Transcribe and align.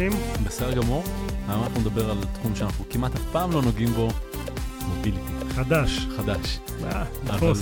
מה 0.00 0.06
העניינים? 0.06 0.46
בסדר 0.46 0.74
גמור. 0.82 1.04
היום 1.48 1.62
אנחנו 1.62 1.80
נדבר 1.80 2.10
על 2.10 2.18
תחום 2.34 2.56
שאנחנו 2.56 2.84
כמעט 2.90 3.14
אף 3.14 3.22
פעם 3.32 3.52
לא 3.52 3.62
נוגעים 3.62 3.88
בו, 3.88 4.08
מוביליטי. 4.88 5.48
חדש. 5.48 6.06
חדש. 6.16 6.58
אה, 6.84 7.04
אבל. 7.26 7.52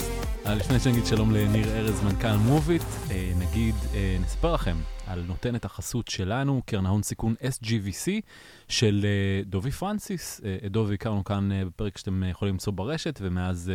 אה, 0.47 0.55
לפני 0.55 0.81
שנגיד 0.81 1.07
שלום 1.07 1.31
לניר 1.31 1.69
ארז, 1.69 2.03
מנכ"ל 2.03 2.37
מוביט, 2.37 2.83
אה, 3.11 3.33
נגיד, 3.39 3.75
נספר 4.21 4.55
לכם 4.55 4.77
על 5.07 5.23
נותנת 5.27 5.65
החסות 5.65 6.09
שלנו, 6.09 6.63
קרן 6.67 6.87
ההון 6.87 7.03
סיכון 7.03 7.35
SGVC, 7.43 8.11
של 8.69 9.07
דובי 9.47 9.71
פרנסיס. 9.71 10.41
את 10.67 10.73
דובי 10.73 10.95
הכרנו 10.95 11.25
כאן 11.25 11.49
בפרק 11.67 11.99
שאתם 11.99 12.23
יכולים 12.25 12.55
למצוא 12.55 12.73
ברשת, 12.73 13.19
ומאז 13.23 13.73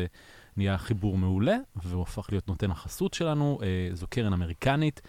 נהיה 0.57 0.77
חיבור 0.77 1.17
מעולה, 1.17 1.57
והוא 1.75 2.01
הפך 2.01 2.27
להיות 2.31 2.47
נותן 2.47 2.71
החסות 2.71 3.13
שלנו. 3.13 3.59
זו 3.93 4.07
קרן 4.09 4.33
אמריקנית 4.33 5.01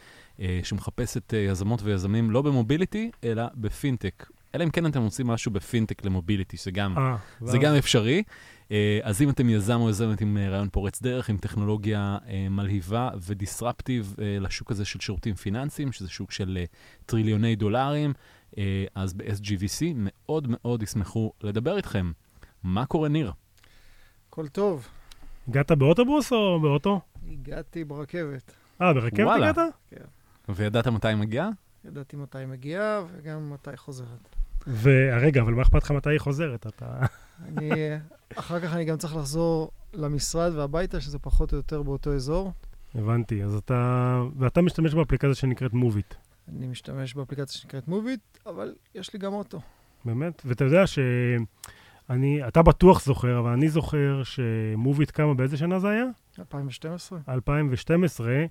שמחפשת 0.63 1.35
אה, 1.35 1.39
יזמות 1.39 1.83
ויזמים 1.83 2.31
לא 2.31 2.43
ב 2.43 2.49
mobility, 2.49 3.11
אלא 3.25 3.43
בפינטק. 3.55 4.27
אלא 4.55 4.65
אם 4.65 4.71
כן 4.71 4.87
אתם 4.87 5.03
עושים 5.03 5.27
משהו 5.27 5.51
בפינטק 5.53 6.05
ל 6.05 6.10
mobility, 6.10 6.57
שגם 6.57 6.99
אה, 6.99 7.17
זה 7.41 7.59
גם 7.59 7.75
אפשרי. 7.75 8.23
אה, 8.71 8.99
אז 9.03 9.23
אם 9.23 9.31
אתם 9.31 9.51
יזם 9.51 9.81
או 9.81 9.91
יזמת 9.91 10.21
עם 10.21 10.37
אה, 10.37 10.49
רעיון 10.49 10.69
פורץ 10.69 11.03
דרך, 11.03 11.31
עם 11.31 11.37
טכנולוגיה 11.37 12.19
אה, 12.29 12.47
מלהיבה 12.51 13.11
ו 13.27 13.35
disruptive 13.35 14.17
אה, 14.19 14.39
לשוק 14.41 14.71
הזה 14.71 14.85
של 14.85 15.01
שירותים 15.01 15.35
פיננסיים, 15.35 15.93
שזה 15.93 16.09
שוק 16.11 16.33
של 16.33 16.59
אה, 16.61 16.65
טריליוני 17.07 17.57
דולרים, 17.57 18.13
אה, 18.59 18.85
אז 18.95 19.15
ב-SGVC 19.15 19.85
מאוד 19.97 20.47
מאוד 20.49 20.83
ישמחו 20.83 21.33
לדבר 21.43 21.77
איתכם. 21.77 22.13
מה 22.63 22.87
קורה, 22.87 23.09
ניר? 23.09 23.33
הכל 24.29 24.49
טוב. 24.49 24.89
הגעת 25.49 25.73
באוטובוס 25.73 26.33
או 26.33 26.61
באוטו? 26.61 27.01
הגעתי 27.31 27.85
ברכבת. 27.85 28.55
אה, 28.83 28.95
ברכבת 28.95 29.27
וואלה. 29.27 29.49
הגעת? 29.51 29.75
וידעת 30.49 30.87
מתי 30.87 31.09
היא 31.09 31.17
מגיעה? 31.17 31.49
ידעתי 31.85 32.17
מתי 32.17 32.39
היא 32.39 32.47
מגיעה 32.47 33.03
וגם 33.13 33.51
מתי 33.53 33.71
היא 33.71 33.77
חוזרת. 33.77 34.29
ורגע, 34.67 35.41
אבל 35.41 35.55
מה 35.55 35.63
אכפת 35.63 35.83
לך 35.83 35.91
מתי 35.91 36.11
היא 36.11 36.19
חוזרת? 36.19 36.67
אתה... 36.67 37.07
אני, 37.45 37.71
אחר 38.35 38.61
כך 38.61 38.73
אני 38.75 38.85
גם 38.85 38.97
צריך 38.97 39.17
לחזור 39.17 39.71
למשרד 39.93 40.53
והביתה, 40.55 41.01
שזה 41.01 41.19
פחות 41.19 41.53
או 41.53 41.57
יותר 41.57 41.83
באותו 41.83 42.15
אזור. 42.15 42.53
הבנתי, 42.95 43.45
אז 43.45 43.55
אתה... 43.55 44.23
ואתה 44.39 44.63
משתמש 44.63 44.95
באפליקציה 44.95 45.35
שנקראת 45.35 45.73
מוביט, 45.73 46.15
אני 46.49 46.67
משתמש 46.67 47.15
באפליקציה 47.15 47.61
שנקראת 47.61 47.89
מוביט, 47.89 48.21
אבל 48.47 48.75
יש 48.95 49.13
לי 49.13 49.19
גם 49.19 49.33
אוטו. 49.33 49.61
באמת? 50.05 50.43
ואתה 50.45 50.65
יודע 50.65 50.87
ש... 50.87 50.99
אני, 52.11 52.49
אתה 52.49 52.63
בטוח 52.63 53.05
זוכר, 53.05 53.39
אבל 53.39 53.51
אני 53.51 53.69
זוכר 53.69 54.23
שמוביט 54.25 55.11
קמה 55.11 55.35
באיזה 55.35 55.57
שנה 55.57 55.79
זה 55.79 55.89
היה? 55.89 56.05
2012? 56.39 57.19
2012, 57.29 58.45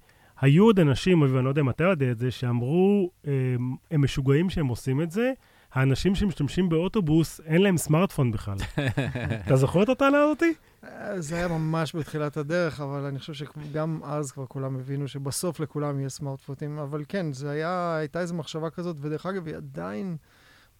היו 0.44 0.64
עוד 0.66 0.80
אנשים, 0.80 1.22
ואני 1.22 1.46
לא 1.46 1.50
יודע 1.50 1.62
אם 1.62 1.70
אתה 1.70 1.84
יודע 1.84 2.12
את 2.12 2.20
זה, 2.20 2.32
שאמרו, 2.32 3.12
הם, 3.24 3.76
הם 3.92 4.04
משוגעים 4.04 4.50
שהם 4.50 4.68
עושים 4.68 5.02
את 5.02 5.12
זה. 5.12 5.32
האנשים 5.74 6.16
שמשתמשים 6.16 6.70
באוטובוס, 6.70 7.42
אין 7.46 7.62
להם 7.62 7.78
סמארטפון 7.78 8.32
בכלל. 8.32 8.56
אתה 9.46 9.56
זוכר 9.56 9.84
את 9.84 9.90
הטענה 9.90 10.18
הזאתי? 10.24 10.54
אה, 10.84 11.22
זה 11.22 11.36
היה 11.36 11.48
ממש 11.48 11.96
בתחילת 11.96 12.38
הדרך, 12.38 12.82
אבל 12.82 13.06
אני 13.06 13.20
חושב 13.20 13.34
שגם 13.34 14.00
אז 14.04 14.32
כבר 14.32 14.46
כולם 14.46 14.76
הבינו 14.76 15.08
שבסוף 15.08 15.60
לכולם 15.60 16.00
יהיה 16.00 16.10
סמארטפונים. 16.10 16.80
אבל 16.80 17.04
כן, 17.10 17.34
זה 17.34 17.50
היה, 17.50 17.96
הייתה 17.96 18.20
איזו 18.20 18.36
מחשבה 18.36 18.70
כזאת, 18.70 18.96
ודרך 19.02 19.26
אגב, 19.26 19.48
היא 19.48 19.56
עדיין 19.56 20.18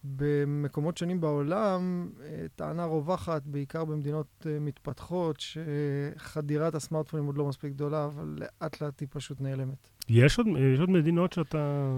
במקומות 0.04 0.96
שונים 0.96 1.20
בעולם, 1.20 2.08
אה, 2.22 2.46
טענה 2.56 2.84
רווחת, 2.84 3.42
בעיקר 3.46 3.84
במדינות 3.84 4.46
אה, 4.46 4.60
מתפתחות, 4.60 5.36
שחדירת 5.40 6.74
הסמארטפונים 6.74 7.26
עוד 7.26 7.38
לא 7.38 7.44
מספיק 7.44 7.72
גדולה, 7.72 8.04
אבל 8.04 8.38
לאט 8.38 8.80
לאט 8.80 9.00
היא 9.00 9.08
פשוט 9.10 9.40
נעלמת. 9.40 9.88
יש 10.08 10.38
עוד, 10.38 10.46
יש 10.74 10.80
עוד 10.80 10.90
מדינות 10.90 11.32
שאתה... 11.32 11.90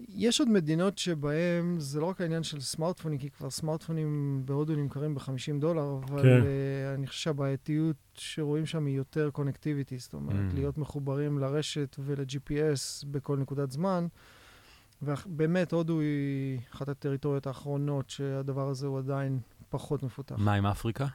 יש 0.00 0.40
עוד 0.40 0.48
מדינות 0.48 0.98
שבהן 0.98 1.76
זה 1.78 2.00
לא 2.00 2.06
רק 2.06 2.20
העניין 2.20 2.42
של 2.42 2.60
סמארטפונים, 2.60 3.18
כי 3.18 3.30
כבר 3.30 3.50
סמארטפונים 3.50 4.42
בהודו 4.44 4.76
נמכרים 4.76 5.14
ב-50 5.14 5.60
דולר, 5.60 5.98
אבל 6.04 6.22
כן. 6.22 6.40
uh, 6.40 6.94
אני 6.94 7.06
חושב 7.06 7.20
שהבעייתיות 7.20 7.96
שרואים 8.14 8.66
שם 8.66 8.86
היא 8.86 8.96
יותר 8.96 9.30
קונקטיביטי, 9.30 9.98
זאת 9.98 10.14
אומרת, 10.14 10.52
mm. 10.52 10.54
להיות 10.54 10.78
מחוברים 10.78 11.38
לרשת 11.38 11.96
ול-GPS 11.98 13.06
בכל 13.10 13.36
נקודת 13.36 13.70
זמן. 13.70 14.06
ובאמת, 15.06 15.72
הודו 15.72 16.00
היא 16.00 16.60
אחת 16.74 16.88
הטריטוריות 16.88 17.46
האחרונות 17.46 18.10
שהדבר 18.10 18.68
הזה 18.68 18.86
הוא 18.86 18.98
עדיין 18.98 19.38
פחות 19.68 20.02
מפותח. 20.02 20.36
מה 20.38 20.54
עם 20.54 20.66
אפריקה? 20.66 21.06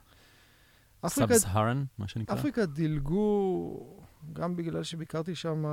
אפריקה, 1.05 1.33
sub-Saharan, 1.33 1.83
מה 1.97 2.07
שנקרא? 2.07 2.35
אפריקה 2.35 2.65
דילגו, 2.65 3.99
גם 4.33 4.55
בגלל 4.55 4.83
שביקרתי 4.83 5.35
שם 5.35 5.65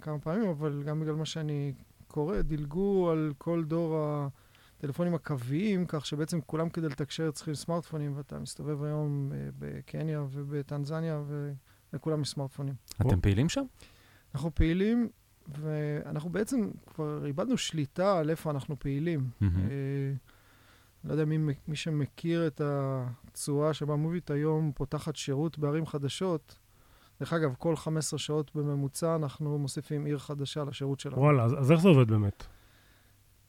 כמה 0.00 0.18
פעמים, 0.18 0.50
אבל 0.50 0.82
גם 0.86 1.00
בגלל 1.00 1.14
מה 1.14 1.24
שאני 1.24 1.72
קורא, 2.08 2.40
דילגו 2.40 3.10
על 3.10 3.32
כל 3.38 3.64
דור 3.64 3.98
הטלפונים 4.78 5.14
הקוויים, 5.14 5.84
כך 5.88 6.06
שבעצם 6.06 6.40
כולם 6.40 6.68
כדי 6.68 6.88
לתקשר 6.88 7.30
צריכים 7.30 7.54
סמארטפונים, 7.54 8.16
ואתה 8.16 8.38
מסתובב 8.38 8.82
היום 8.82 9.32
אה, 9.34 9.48
בקניה 9.58 10.22
ובטנזניה, 10.30 11.22
ולכולם 11.92 12.22
יש 12.22 12.28
סמארטפונים. 12.28 12.74
אתם 13.00 13.20
פעילים 13.20 13.48
שם? 13.48 13.64
אנחנו 14.34 14.54
פעילים, 14.54 15.08
ואנחנו 15.48 16.30
בעצם 16.30 16.70
כבר 16.94 17.26
איבדנו 17.26 17.56
שליטה 17.56 18.18
על 18.18 18.30
איפה 18.30 18.50
אנחנו 18.50 18.78
פעילים. 18.78 19.30
אה, 19.42 19.48
לא 21.04 21.12
יודע 21.12 21.24
מי, 21.24 21.54
מי 21.68 21.76
שמכיר 21.76 22.46
את 22.46 22.60
הצורה 22.64 23.74
שבה 23.74 23.96
מוביט 23.96 24.30
היום 24.30 24.72
פותחת 24.74 25.16
שירות 25.16 25.58
בערים 25.58 25.86
חדשות. 25.86 26.58
דרך 27.20 27.32
אגב, 27.32 27.54
כל 27.58 27.76
15 27.76 28.18
שעות 28.18 28.50
בממוצע 28.54 29.16
אנחנו 29.16 29.58
מוסיפים 29.58 30.04
עיר 30.04 30.18
חדשה 30.18 30.64
לשירות 30.64 31.00
שלנו. 31.00 31.18
וואלה, 31.18 31.44
אז, 31.44 31.54
אז 31.58 31.72
איך 31.72 31.80
זה 31.80 31.88
עובד 31.88 32.08
באמת? 32.08 32.46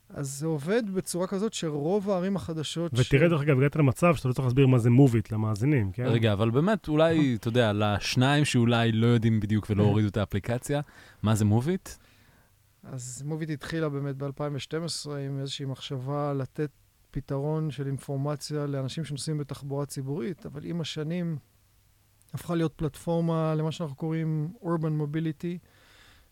אז 0.09 0.39
זה 0.39 0.47
עובד 0.47 0.83
בצורה 0.93 1.27
כזאת 1.27 1.53
שרוב 1.53 2.09
הערים 2.09 2.35
החדשות... 2.35 2.91
ותראה, 2.95 3.29
דרך 3.29 3.41
אגב, 3.41 3.57
הגעת 3.57 3.75
למצב 3.75 4.15
שאתה 4.15 4.27
לא 4.27 4.33
צריך 4.33 4.45
להסביר 4.45 4.67
מה 4.67 4.79
זה 4.79 4.89
מוביט 4.89 5.31
למאזינים, 5.31 5.91
כן? 5.91 6.05
רגע, 6.05 6.33
אבל 6.33 6.49
באמת, 6.49 6.87
אולי, 6.87 7.17
אתה 7.39 7.47
יודע, 7.47 7.73
לשניים 7.73 8.45
שאולי 8.45 8.91
לא 8.91 9.07
יודעים 9.07 9.39
בדיוק 9.39 9.67
ולא 9.69 9.83
הורידו 9.83 10.07
את 10.07 10.17
האפליקציה, 10.17 10.81
מה 11.23 11.35
זה 11.35 11.45
מוביט? 11.45 11.89
אז 12.83 13.23
מוביט 13.25 13.49
התחילה 13.49 13.89
באמת 13.89 14.15
ב-2012 14.17 15.09
עם 15.09 15.39
איזושהי 15.39 15.65
מחשבה 15.65 16.33
לתת 16.33 16.69
פתרון 17.11 17.71
של 17.71 17.87
אינפורמציה 17.87 18.65
לאנשים 18.65 19.03
שנוסעים 19.03 19.37
בתחבורה 19.37 19.85
ציבורית, 19.85 20.45
אבל 20.45 20.65
עם 20.65 20.81
השנים 20.81 21.37
הפכה 22.33 22.55
להיות 22.55 22.73
פלטפורמה 22.75 23.55
למה 23.55 23.71
שאנחנו 23.71 23.95
קוראים 23.95 24.53
Urban 24.61 25.01
Mobility, 25.01 25.57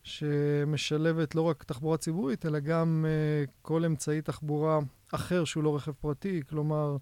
שמשלבת 0.05 1.35
לא 1.35 1.41
רק 1.41 1.63
תחבורה 1.63 1.97
ציבורית, 1.97 2.45
אלא 2.45 2.59
גם 2.59 3.05
uh, 3.05 3.51
כל 3.61 3.85
אמצעי 3.85 4.21
תחבורה 4.21 4.79
אחר 5.11 5.43
שהוא 5.43 5.63
לא 5.63 5.75
רכב 5.75 5.91
פרטי, 5.91 6.41
כלומר 6.49 6.97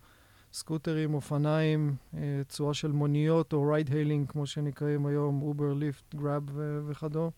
סקוטרים, 0.54 1.14
אופניים, 1.14 1.96
uh, 2.14 2.18
צורה 2.48 2.74
של 2.74 2.92
מוניות 2.92 3.54
או 3.54 3.64
ride 3.72 3.94
hailing, 3.94 4.30
כמו 4.30 4.46
שנקראים 4.46 5.06
היום, 5.06 5.42
אובר, 5.42 5.74
ליפט, 5.74 6.16
גראב 6.16 6.44
וכדומה. 6.88 7.30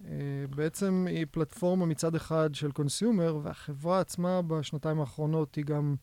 ובעצם 0.00 1.06
היא 1.08 1.26
פלטפורמה 1.30 1.86
מצד 1.86 2.14
אחד 2.14 2.50
של 2.54 2.72
consumer, 2.72 3.38
והחברה 3.42 4.00
עצמה 4.00 4.42
בשנתיים 4.42 5.00
האחרונות 5.00 5.54
היא 5.54 5.64
גם 5.64 5.94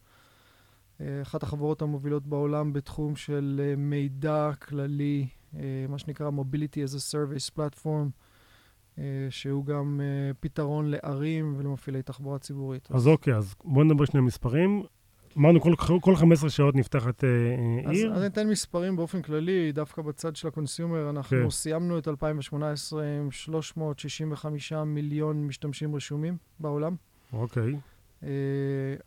אה, 1.02 1.22
אחת 1.22 1.44
החברות 1.44 1.82
המובילות 1.82 2.28
בעולם 2.28 2.74
בתחום 2.74 3.16
של 3.16 3.62
אה, 3.64 3.76
מידע 3.76 4.52
כללי, 4.62 5.28
אה, 5.28 5.35
מה 5.90 5.98
שנקרא 5.98 6.30
Mobility 6.30 6.90
as 6.90 6.94
a 6.96 7.14
Service 7.14 7.58
Platform, 7.58 8.10
אה, 9.00 9.04
שהוא 9.30 9.66
גם 9.66 10.02
אה, 10.04 10.34
פתרון 10.40 10.92
לערים 10.92 11.56
ולמפעילי 11.58 12.02
תחבורה 12.02 12.40
ציבורית. 12.40 12.88
אז 12.92 13.08
אוקיי, 13.08 13.36
אז 13.36 13.56
בואו 13.64 13.84
נדבר 13.84 14.06
שני 14.06 14.22
מספרים. 14.22 14.84
אמרנו, 15.38 15.62
כל, 15.62 15.74
כל 16.02 16.16
15 16.16 16.50
שעות 16.50 16.76
נפתחת 16.76 17.24
אה, 17.24 17.30
אה, 17.30 17.90
אז, 17.90 17.98
עיר. 17.98 18.12
אז 18.12 18.18
אני 18.18 18.28
אתן 18.28 18.50
מספרים 18.50 18.96
באופן 18.96 19.22
כללי, 19.22 19.72
דווקא 19.72 20.02
בצד 20.02 20.36
של 20.36 20.48
ה 20.48 20.54
consumer, 20.54 21.10
אנחנו 21.10 21.38
כן. 21.38 21.44
כן. 21.44 21.50
סיימנו 21.50 21.98
את 21.98 22.08
2018 22.08 23.04
עם 23.04 23.32
365 23.32 24.74
מיליון 24.74 25.48
משתמשים 25.48 25.96
רשומים 25.96 26.38
בעולם. 26.60 26.96
אוקיי. 27.34 27.76
Uh, 28.26 28.28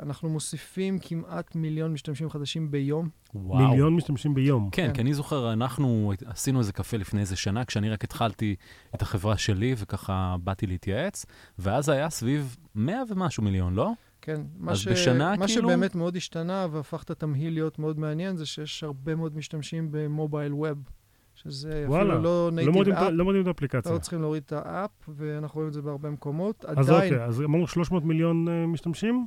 אנחנו 0.01 0.29
מוסיפים 0.29 0.99
כמעט 0.99 1.55
מיליון 1.55 1.93
משתמשים 1.93 2.31
חדשים 2.31 2.71
ביום. 2.71 3.09
וואו. 3.35 3.69
מיליון 3.69 3.97
משתמשים 3.97 4.35
ביום. 4.35 4.69
כן, 4.73 4.87
כן. 4.87 4.95
כי 4.95 5.01
אני 5.01 5.15
זוכר, 5.15 5.53
אנחנו 5.53 6.13
עשינו 6.27 6.59
איזה 6.59 6.73
קפה 6.73 6.97
לפני 6.97 7.21
איזה 7.21 7.37
שנה, 7.37 7.65
כשאני 7.65 7.91
רק 7.91 8.05
התחלתי 8.05 8.57
את 8.95 9.03
החברה 9.03 9.39
שלי, 9.39 9.75
וככה 9.79 10.37
באתי 10.45 10.67
להתייעץ, 10.67 11.27
ואז 11.59 11.89
היה 11.89 12.11
סביב 12.11 12.57
100 12.75 13.03
ומשהו 13.09 13.43
מיליון, 13.43 13.75
לא? 13.75 13.93
כן, 14.21 14.41
מה, 14.59 14.73
אז 14.73 14.85
בשנה, 14.85 15.37
מה 15.37 15.47
כאילו? 15.47 15.69
שבאמת 15.69 15.95
מאוד 15.95 16.17
השתנה 16.17 16.67
והפך 16.71 17.03
את 17.03 17.11
התמהיל 17.11 17.53
להיות 17.55 17.79
מאוד 17.79 17.99
מעניין, 17.99 18.37
זה 18.37 18.47
שיש 18.47 18.85
הרבה 18.85 19.15
מאוד 19.15 19.37
משתמשים 19.37 19.89
במובייל 19.91 20.55
ווב, 20.55 20.79
שזה 21.43 21.85
וואלה, 21.89 22.13
אפילו 22.15 22.23
לא 22.23 22.51
לא 22.57 22.73
נייטיב 22.73 22.95
ה- 22.95 23.09
אפ, 23.09 23.13
לא 23.13 23.25
מודדים 23.25 23.43
את 23.43 23.47
האפליקציה. 23.47 23.93
לא 23.93 23.99
צריכים 23.99 24.21
להוריד 24.21 24.43
את 24.47 24.53
האפ, 24.53 24.91
ואנחנו 25.09 25.55
רואים 25.55 25.69
את 25.69 25.73
זה 25.73 25.83
בהרבה 25.83 26.11
מקומות. 26.11 26.65
אז 26.65 26.91
עדיין, 26.91 27.13
אוקיי, 27.13 27.27
אז 27.27 27.41
אמרנו 27.41 27.67
300 27.67 28.05
מיליון 28.05 28.49
אה, 28.49 28.67
משתמשים? 28.67 29.27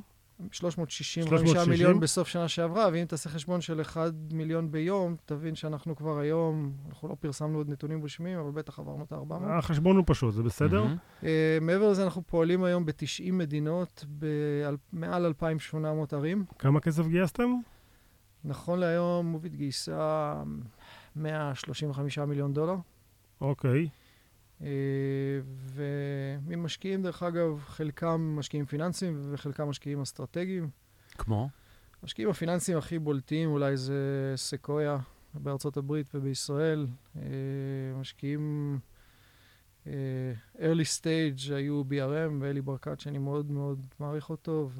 365 0.50 1.28
360? 1.28 1.70
מיליון 1.70 2.00
בסוף 2.00 2.28
שנה 2.28 2.48
שעברה, 2.48 2.88
ואם 2.92 3.04
תעשה 3.04 3.30
חשבון 3.30 3.60
של 3.60 3.80
1 3.80 4.12
מיליון 4.32 4.70
ביום, 4.70 5.16
תבין 5.24 5.54
שאנחנו 5.54 5.96
כבר 5.96 6.18
היום, 6.18 6.72
אנחנו 6.88 7.08
לא 7.08 7.16
פרסמנו 7.20 7.58
עוד 7.58 7.68
נתונים 7.68 8.04
רשמיים, 8.04 8.38
אבל 8.38 8.50
בטח 8.50 8.78
עברנו 8.78 9.04
את 9.04 9.12
ה-400. 9.12 9.34
החשבון 9.46 9.96
הוא 9.96 10.04
פשוט, 10.06 10.34
זה 10.34 10.42
בסדר? 10.42 10.82
מהמם. 10.84 10.96
Uh, 11.20 11.24
מעבר 11.60 11.90
לזה, 11.90 12.04
אנחנו 12.04 12.22
פועלים 12.26 12.64
היום 12.64 12.86
ב-90 12.86 13.32
מדינות, 13.32 14.04
במעל 14.92 15.26
2,800 15.26 16.12
ערים. 16.12 16.44
כמה 16.58 16.80
כסף 16.80 17.06
גייסתם? 17.06 17.50
נכון 18.44 18.78
להיום, 18.78 19.26
מוביט 19.26 19.54
גייסה 19.54 20.34
135 21.16 22.18
מיליון 22.18 22.54
דולר. 22.54 22.76
אוקיי. 23.40 23.88
אה, 24.62 24.68
וממשקיעים, 25.74 27.02
דרך 27.02 27.22
אגב, 27.22 27.60
חלקם 27.66 28.36
משקיעים 28.38 28.66
פיננסיים 28.66 29.20
וחלקם 29.30 29.68
משקיעים 29.68 30.00
אסטרטגיים. 30.00 30.70
כמו? 31.18 31.48
המשקיעים 32.02 32.30
הפיננסיים 32.30 32.78
הכי 32.78 32.98
בולטים 32.98 33.50
אולי 33.50 33.76
זה 33.76 34.32
סקויה 34.36 34.98
בארצות 35.34 35.76
הברית 35.76 36.14
ובישראל. 36.14 36.86
אה, 37.16 37.22
משקיעים 38.00 38.78
אה, 39.86 39.92
early 40.56 41.00
stage 41.00 41.52
היו 41.52 41.82
BRM 41.90 42.32
ואלי 42.40 42.60
ברקת, 42.60 43.00
שאני 43.00 43.18
מאוד 43.18 43.50
מאוד 43.50 43.86
מעריך 44.00 44.30
אותו, 44.30 44.70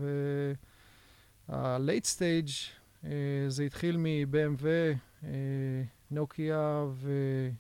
וה-late 1.49 2.17
stage 2.17 2.52
זה 3.49 3.62
התחיל 3.62 3.96
מ-BMW, 3.96 4.67
אה, 5.25 5.31
נוקיה 6.12 6.85
ומה 6.94 7.55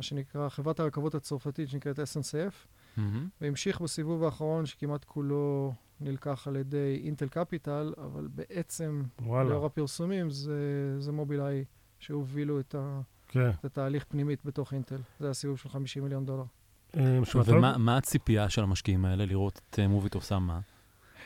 שנקרא 0.00 0.48
חברת 0.48 0.80
הרכבות 0.80 1.14
הצרפתית 1.14 1.68
שנקראת 1.68 1.98
SNCF. 1.98 2.66
מהמם. 2.96 3.28
והמשיך 3.40 3.80
בסיבוב 3.80 4.24
האחרון, 4.24 4.66
שכמעט 4.66 5.04
כולו 5.04 5.74
נלקח 6.00 6.48
על 6.48 6.56
ידי 6.56 7.00
אינטל 7.04 7.28
קפיטל, 7.28 7.94
אבל 7.98 8.28
בעצם, 8.34 9.02
וואלה. 9.22 9.50
לאור 9.50 9.66
הפרסומים, 9.66 10.30
זה, 10.30 10.96
זה 10.98 11.12
מובילאיי 11.12 11.64
שהובילו 11.98 12.60
את, 12.60 12.74
ה, 12.74 13.00
כן. 13.28 13.50
את 13.50 13.64
התהליך 13.64 14.04
פנימית 14.04 14.44
בתוך 14.44 14.72
אינטל. 14.72 15.00
זה 15.20 15.30
הסיבוב 15.30 15.58
של 15.58 15.68
50 15.68 16.02
מיליון 16.02 16.26
דולר. 16.26 16.44
אה. 16.96 17.20
ומה 17.46 17.78
מה 17.78 17.96
הציפייה 17.96 18.48
של 18.48 18.62
המשקיעים 18.62 19.04
האלה 19.04 19.24
לראות 19.24 19.60
את 19.70 19.78
אה, 19.78 19.88
מוביט 19.88 20.14
עושה 20.14 20.38
מה? 20.38 20.60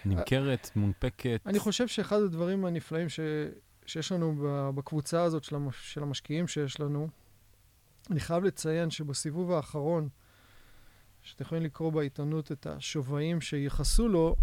נמכרת, 0.05 0.71
מונפקת? 0.77 1.41
אני 1.47 1.59
חושב 1.59 1.89
שאחד 1.89 2.17
הדברים 2.17 2.65
הנפלאים 2.65 3.09
ש, 3.09 3.21
שיש 3.87 4.13
לנו 4.13 4.35
בקבוצה 4.75 5.23
הזאת 5.23 5.45
של, 5.45 5.55
המש, 5.57 5.93
של 5.95 6.03
המשקיעים 6.03 6.49
שיש 6.49 6.81
לנו, 6.81 7.09
אני 8.11 8.21
חייב 8.21 8.45
לציין 8.45 8.91
שבסיבוב 8.91 9.53
האחרון, 9.53 10.09
שאתם 11.23 11.45
יכולים 11.45 11.65
לקרוא 11.65 11.93
בעיתונות 11.93 12.53
את 12.53 12.67
השווים 12.67 13.41
שייחסו 13.41 14.09
לו, 14.09 14.37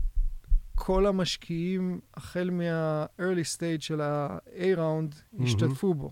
כל 0.76 1.06
המשקיעים, 1.06 2.00
החל 2.14 2.50
מה-early 2.50 3.58
stage 3.58 3.82
של 3.82 4.02
ה-A-Round, 4.02 4.78
מהמם. 4.78 5.46
השתתפו 5.46 5.94
בו. 5.94 6.12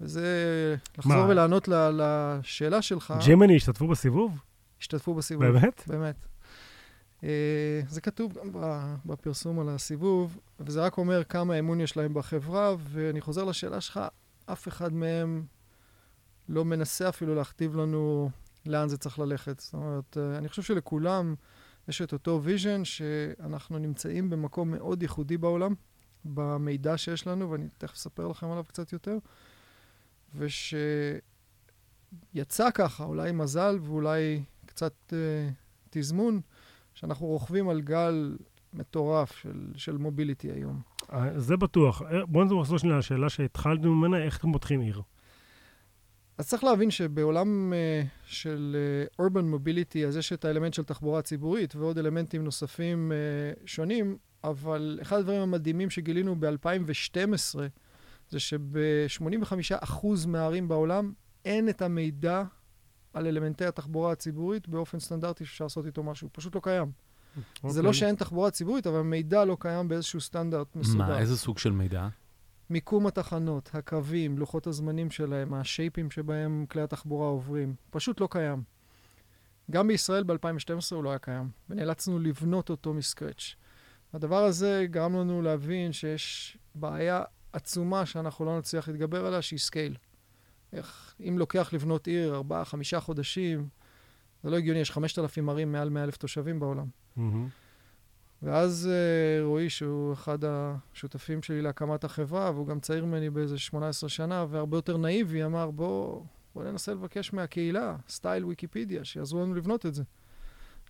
וזה, 0.00 0.76
לחזור 0.98 1.16
מה? 1.16 1.26
ולענות 1.28 1.68
ל- 1.68 1.90
לשאלה 1.92 2.82
שלך, 2.82 3.14
ג'מיני 3.28 3.56
השתתפו 3.56 3.88
בסיבוב? 3.88 4.38
השתתפו 4.80 5.14
בסיבוב. 5.14 5.44
באמת? 5.46 5.84
באמת. 5.86 6.26
אה, 7.24 7.80
זה 7.88 8.00
כתוב 8.00 8.32
גם 8.32 8.50
בפרסום 9.06 9.60
על 9.60 9.68
הסיבוב, 9.68 10.38
וזה 10.60 10.84
רק 10.84 10.98
אומר 10.98 11.24
כמה 11.24 11.58
אמון 11.58 11.80
יש 11.80 11.96
להם 11.96 12.14
בחברה, 12.14 12.74
ואני 12.78 13.20
חוזר 13.20 13.44
לשאלה 13.44 13.80
שלך, 13.80 14.00
אף 14.46 14.68
אחד 14.68 14.92
מהם 14.92 15.44
לא 16.48 16.64
מנסה 16.64 17.08
אפילו 17.08 17.34
להכתיב 17.34 17.76
לנו 17.76 18.30
לאן 18.66 18.88
זה 18.88 18.98
צריך 18.98 19.18
ללכת. 19.18 19.60
זאת 19.60 19.74
אומרת, 19.74 20.16
אה, 20.16 20.38
אני 20.38 20.48
חושב 20.48 20.62
שלכולם 20.62 21.34
יש 21.88 22.02
את 22.02 22.12
אותו 22.12 22.40
vision, 22.42 22.84
שאנחנו 22.84 23.78
נמצאים 23.78 24.30
במקום 24.30 24.70
מאוד 24.70 25.02
ייחודי 25.02 25.36
בעולם, 25.36 25.74
במידע 26.24 26.98
שיש 26.98 27.26
לנו, 27.26 27.50
ואני 27.50 27.68
תכף 27.78 27.94
אספר 27.94 28.28
לכם 28.28 28.50
עליו 28.50 28.64
קצת 28.64 28.92
יותר, 28.92 29.18
ושיצא 30.34 30.80
ככה, 32.74 33.04
אולי 33.04 33.32
מזל 33.32 33.78
ואולי 33.82 34.42
קצת 34.66 34.94
אה, 35.12 35.48
תזמון, 35.90 36.40
שאנחנו 37.00 37.26
רוכבים 37.26 37.68
על 37.68 37.80
גל 37.80 38.36
מטורף 38.74 39.32
של, 39.32 39.72
של 39.76 39.96
מוביליטי 39.96 40.50
היום. 40.50 40.80
אה, 41.12 41.40
זה 41.40 41.56
בטוח. 41.56 42.02
אה, 42.02 42.26
בואו 42.26 42.60
נחזור 42.60 42.78
שנייה 42.78 42.98
לשאלה 42.98 43.28
שהתחלנו 43.28 43.94
ממנה, 43.94 44.24
איך 44.24 44.38
אתם 44.38 44.52
פותחים 44.52 44.80
עיר? 44.80 45.02
אז 46.38 46.48
צריך 46.48 46.64
להבין 46.64 46.90
שבעולם 46.90 47.72
uh, 47.72 48.06
של 48.24 48.76
uh, 49.16 49.22
urban 49.22 49.54
mobility, 49.54 50.06
אז 50.08 50.16
יש 50.16 50.32
את 50.32 50.44
האלמנט 50.44 50.74
של 50.74 50.84
תחבורה 50.84 51.22
ציבורית 51.22 51.76
ועוד 51.76 51.98
אלמנטים 51.98 52.44
נוספים 52.44 53.12
uh, 53.12 53.60
שונים, 53.66 54.16
אבל 54.44 54.98
אחד 55.02 55.18
הדברים 55.18 55.40
המדהימים 55.40 55.90
שגילינו 55.90 56.36
ב-2012, 56.40 57.58
זה 58.28 58.40
שב-85% 58.40 60.06
מהערים 60.26 60.68
בעולם 60.68 61.12
אין 61.44 61.68
את 61.68 61.82
המידע 61.82 62.42
על 63.14 63.26
אלמנטי 63.26 63.64
התחבורה 63.64 64.12
הציבורית 64.12 64.68
באופן 64.68 64.98
סטנדרטי 64.98 65.44
שאפשר 65.44 65.64
לעשות 65.64 65.86
איתו 65.86 66.02
משהו, 66.02 66.28
פשוט 66.32 66.54
לא 66.54 66.60
קיים. 66.60 66.90
זה 67.34 67.42
אוקיי. 67.62 67.82
לא 67.82 67.92
שאין 67.92 68.14
תחבורה 68.14 68.50
ציבורית, 68.50 68.86
אבל 68.86 68.98
המידע 68.98 69.44
לא 69.44 69.56
קיים 69.60 69.88
באיזשהו 69.88 70.20
סטנדרט 70.20 70.76
מסודר. 70.76 70.98
מה, 70.98 71.18
איזה 71.18 71.36
סוג 71.36 71.58
של 71.58 71.72
מידע? 71.72 72.08
מיקום 72.70 73.06
התחנות, 73.06 73.70
הקווים, 73.72 74.38
לוחות 74.38 74.66
הזמנים 74.66 75.10
שלהם, 75.10 75.54
השייפים 75.54 76.10
שבהם 76.10 76.66
כלי 76.70 76.82
התחבורה 76.82 77.28
עוברים, 77.28 77.74
פשוט 77.90 78.20
לא 78.20 78.28
קיים. 78.30 78.62
גם 79.70 79.88
בישראל 79.88 80.24
ב-2012 80.24 80.94
הוא 80.94 81.04
לא 81.04 81.10
היה 81.10 81.18
קיים, 81.18 81.48
ונאלצנו 81.70 82.18
לבנות 82.18 82.70
אותו 82.70 82.94
מ 82.94 83.01
scratch. 83.01 83.54
הדבר 84.12 84.44
הזה 84.44 84.86
גרם 84.90 85.16
לנו 85.16 85.42
להבין 85.42 85.92
שיש 85.92 86.58
בעיה 86.74 87.22
עצומה 87.52 88.06
שאנחנו 88.06 88.44
לא 88.44 88.58
נצליח 88.58 88.88
להתגבר 88.88 89.26
עליה, 89.26 89.42
שהיא 89.42 89.58
scale. 89.58 89.96
איך, 90.72 91.14
אם 91.28 91.38
לוקח 91.38 91.72
לבנות 91.72 92.06
עיר 92.06 92.34
ארבעה, 92.34 92.64
חמישה 92.64 93.00
חודשים, 93.00 93.68
זה 94.42 94.50
לא 94.50 94.56
הגיוני, 94.56 94.80
יש 94.80 94.90
5,000 94.90 95.48
ערים 95.48 95.72
מעל 95.72 95.88
100,000 95.90 96.16
תושבים 96.16 96.60
בעולם. 96.60 96.86
מהמם. 97.16 97.48
ואז 98.42 98.88
uh, 98.90 99.44
רועי, 99.44 99.70
שהוא 99.70 100.12
אחד 100.12 100.38
השותפים 100.44 101.42
שלי 101.42 101.62
להקמת 101.62 102.04
החברה, 102.04 102.50
והוא 102.54 102.66
גם 102.66 102.80
צעיר 102.80 103.04
ממני 103.04 103.30
באיזה 103.30 103.58
18 103.58 104.08
שנה, 104.08 104.46
והרבה 104.50 104.76
יותר 104.76 104.96
נאיבי, 104.96 105.44
אמר, 105.44 105.70
בוא, 105.70 106.22
בוא 106.54 106.64
ננסה 106.64 106.92
לבקש 106.92 107.32
מהקהילה, 107.32 107.96
סטייל 108.08 108.44
ויקיפדיה, 108.44 109.04
שיעזרו 109.04 109.40
לנו 109.40 109.54
לבנות 109.54 109.86
את 109.86 109.94
זה. 109.94 110.02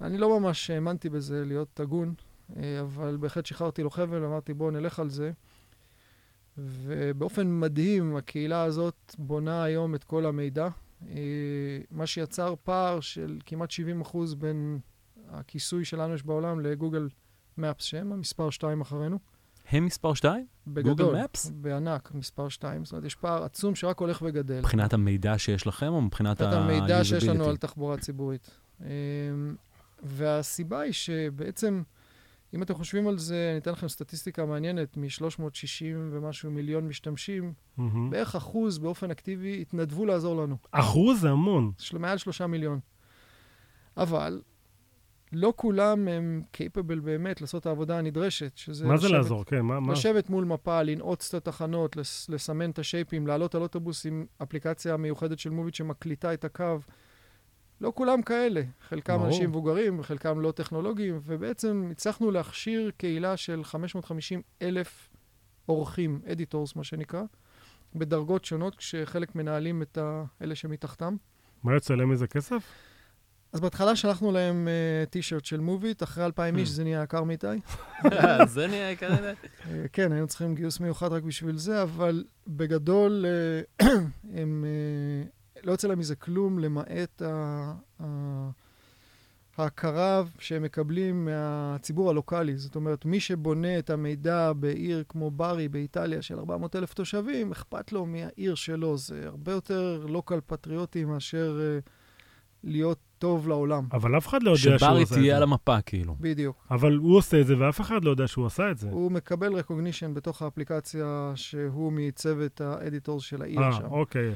אני 0.01 0.19
לא 0.19 0.41
ממש 0.41 0.71
האמנתי 0.71 1.09
בזה, 1.09 1.45
להיות 1.45 1.81
הגון, 1.81 2.15
אה, 2.57 2.81
אבל 2.81 3.17
בהחלט 3.21 3.47
שחררתי 3.47 3.83
לו 3.83 3.91
חבל, 3.91 4.25
אמרתי, 4.25 4.55
בוא 4.55 4.71
נלך 4.71 5.01
על 5.01 5.11
זה. 5.11 5.33
ובאופן 6.67 7.61
מדהים, 7.61 8.17
הקהילה 8.17 8.63
הזאת 8.63 9.15
בונה 9.19 9.63
היום 9.65 9.95
את 9.95 10.05
כל 10.05 10.27
המידע, 10.27 10.69
אה, 11.09 11.17
מה 11.91 12.07
שיצר 12.07 12.55
פער 12.63 13.01
של 13.01 13.39
כמעט 13.47 13.71
70 13.71 14.01
אחוז 14.01 14.35
בין 14.35 14.79
הכיסוי 15.29 15.85
שלנו 15.85 16.15
יש 16.15 16.23
בעולם 16.23 16.61
לגוגל 16.61 17.09
מפס, 17.59 17.85
שהם 17.85 18.13
המספר 18.13 18.51
2 18.51 18.81
אחרינו. 18.81 19.19
הם 19.71 19.85
מספר 19.87 20.15
2? 20.15 20.47
בגדול. 20.67 21.17
Maps? 21.17 21.53
בענק, 21.53 22.11
מספר 22.15 22.49
2. 22.49 22.85
זאת 22.85 22.93
אומרת, 22.93 23.05
יש 23.05 23.15
פער 23.15 23.45
עצום 23.45 23.75
שרק 23.75 23.99
הולך 23.99 24.23
וגדל. 24.27 24.59
מבחינת 24.59 24.93
המידע 24.93 25.39
שיש 25.39 25.67
לכם 25.67 25.93
או 25.93 26.01
מבחינת 26.01 26.41
מבחינת 26.41 26.55
ה-usability? 26.55 26.73
המידע 26.73 27.05
שיש 27.05 27.25
לנו 27.25 27.45
על 27.45 27.57
תחבורה 27.57 27.99
ציבורית. 27.99 28.51
אמ, 28.81 28.87
והסיבה 30.03 30.81
היא 30.81 30.93
שבעצם, 30.93 31.83
אם 32.55 32.63
אתם 32.63 32.75
חושבים 32.75 33.09
על 33.09 33.19
זה, 33.19 33.49
אני 33.51 33.59
אתן 33.59 33.73
לכם 33.73 33.89
סטטיסטיקה 33.89 34.47
מעניינת, 34.47 34.97
מ-360 34.97 35.43
ומשהו 36.11 36.51
מיליון 36.51 36.89
משתמשים, 36.89 37.53
מהמם. 37.77 38.11
בערך 38.11 38.37
אחוז 38.37 38.79
באופן 38.79 39.11
אקטיבי 39.11 39.61
התנדבו 39.63 40.07
לעזור 40.07 40.43
לנו. 40.43 40.57
אחוז 40.73 41.21
זה 41.21 41.31
המון. 41.31 41.73
של 41.79 41.99
מעל 41.99 42.19
שלושה 42.19 42.47
מיליון. 42.47 42.81
אבל 43.97 44.43
לא 45.33 45.53
כולם 45.57 46.09
הם 46.09 46.43
capable 46.57 47.01
באמת 47.03 47.41
לעשות 47.41 47.61
את 47.61 47.67
העבודה 47.67 47.99
הנדרשת, 47.99 48.53
שזה... 48.57 48.87
מה 48.87 48.97
זה 48.97 49.07
לשבת- 49.07 49.17
לעזור? 49.17 49.45
כן, 49.45 49.61
מה? 49.61 49.81
מה? 49.81 49.93
לשבת 49.93 50.31
מול 50.31 50.45
מפה, 50.45 50.83
לנעוץ 50.83 51.35
את 51.35 51.47
התחנות, 51.47 51.97
לס- 51.97 52.29
לסמן 52.29 52.71
את 52.71 52.79
השייפים, 52.79 53.27
לעלות 53.27 53.55
על 53.55 53.63
אוטובוס 53.63 54.07
עם 54.07 54.27
אפליקציה 54.43 54.97
מיוחדת 54.97 55.39
של 55.39 55.51
מוביט 55.51 55.75
שמקליטה 55.75 56.35
את 56.35 56.45
הקו. 56.45 56.79
לא 57.81 57.93
כולם 57.95 58.23
כאלה. 58.23 58.63
חלקם 58.89 59.15
ברור. 59.17 59.27
אנשים 59.27 59.51
מבוגרים, 59.51 59.99
וחלקם 59.99 60.41
לא 60.41 60.53
טכנולוגיים, 60.53 61.21
ובעצם 61.25 61.89
הצלחנו 61.91 62.31
להכשיר 62.31 62.91
קהילה 62.97 63.37
של 63.37 63.65
550 63.65 64.43
אלף 64.63 65.09
אורחים, 65.69 66.21
אדיטורס 66.33 66.77
מה 66.77 66.85
שנקרא, 66.85 67.23
בדרגות 67.95 68.45
שונות, 68.45 68.75
כשחלק 68.77 69.35
מנהלים 69.35 69.83
את 69.83 69.99
ה- 69.99 70.25
אלה 70.43 70.55
שמתחתם. 70.55 71.17
מה 71.65 71.75
יוצא 71.75 71.95
להם 71.95 72.09
מזה 72.11 72.27
כסף? 72.27 72.63
אז 73.53 73.61
בהתחלה 73.61 73.97
שלחנו 73.97 74.33
להם 74.33 74.69
uh, 74.69 75.11
טישרט 75.11 75.45
של 75.45 75.61
מוביט, 75.61 76.03
אחרי 76.03 76.25
2,000 76.25 76.57
איש 76.59 76.69
Hmm. 76.69 76.73
זה 76.73 76.85
נהיה 76.85 77.03
יקר 77.03 77.25
מדי. 77.25 77.57
זה 78.47 78.67
נהיה 78.67 78.97
כנראה. 78.97 79.33
אה, 79.71 79.85
כן, 79.93 80.13
היינו 80.13 80.27
צריכים 80.27 80.55
גיוס 80.55 80.81
מיוחד 80.81 81.13
רק 81.13 81.23
בשביל 81.23 81.57
זה, 81.57 81.83
אבל 81.83 82.25
בגדול 82.47 83.27
אה, 83.81 83.89
הם, 84.35 84.65
אה, 84.65 85.29
לא 85.65 85.73
יוצא 85.73 85.89
להם 85.89 85.99
מזה 85.99 86.17
כלום, 86.17 86.59
למעט 86.59 87.23
ה- 87.23 87.73
ה- 88.01 88.51
ההכרה 89.59 90.23
שהם 90.39 90.63
מקבלים 90.63 91.25
מהציבור 91.25 92.11
הלוקאלי. 92.11 92.57
זאת 92.57 92.77
אומרת, 92.77 93.05
מי 93.05 93.21
שבונה 93.21 93.79
את 93.79 93.91
המידע 93.91 94.53
בעיר 94.53 95.05
כמו 95.09 95.31
ברי 95.31 95.69
באיטליה 95.69 96.23
של 96.23 96.39
400 96.39 96.77
אלף 96.77 96.95
תושבים, 96.95 97.53
אכפת 97.53 97.93
לו 97.93 98.07
מהעיר 98.07 98.55
שלו. 98.55 98.97
זה 98.97 99.23
הרבה 99.27 99.53
יותר 99.53 100.07
לוקל 100.09 100.41
פטריוטי 100.47 101.05
מאשר 101.05 101.59
uh, 101.59 101.91
להיות 102.65 102.99
טוב 103.19 103.49
לעולם. 103.49 103.87
אבל 103.93 104.19
אף 104.19 104.29
אחד 104.29 104.43
לא 104.43 104.51
יודע 104.51 104.59
שהוא 104.59 104.75
עושה 104.75 104.87
את 104.93 104.99
זה. 104.99 105.07
שברי 105.07 105.21
תהיה 105.23 105.37
על 105.37 105.43
המפה, 105.43 105.81
כאילו. 105.81 106.17
בדיוק. 106.21 106.67
אבל 106.71 106.97
הוא 106.97 107.17
עושה 107.17 107.41
את 107.41 107.47
זה, 107.47 107.55
ואף 107.59 107.81
אחד 107.81 108.05
לא 108.05 108.11
יודע 108.11 108.27
שהוא 108.27 108.47
עשה 108.47 108.71
את 108.71 108.79
זה. 108.79 108.89
הוא 108.91 109.13
מקבל 109.13 109.61
recognition 109.61 110.09
בתוך 110.13 110.43
האפליקציה 110.43 111.33
שהוא 111.35 111.93
מצוות 111.93 112.61
האדיטורס 112.61 113.23
של 113.25 113.43
העיר 113.43 113.63
אה, 113.63 113.73
שם. 113.73 113.85
אוקיי. 113.85 114.35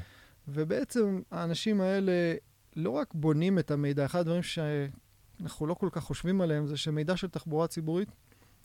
ובעצם 0.49 1.23
האנשים 1.31 1.81
האלה 1.81 2.35
לא 2.77 2.91
רק 2.91 3.15
בונים 3.15 3.59
את 3.59 3.71
המידע, 3.71 4.05
אחד 4.05 4.21
הדברים 4.21 4.43
שאנחנו 4.43 5.67
לא 5.67 5.75
כל 5.75 5.89
כך 5.93 6.03
חושבים 6.03 6.41
עליהם 6.41 6.67
זה 6.67 6.77
שמידע 6.77 7.17
של 7.17 7.29
תחבורה 7.29 7.67
ציבורית 7.67 8.09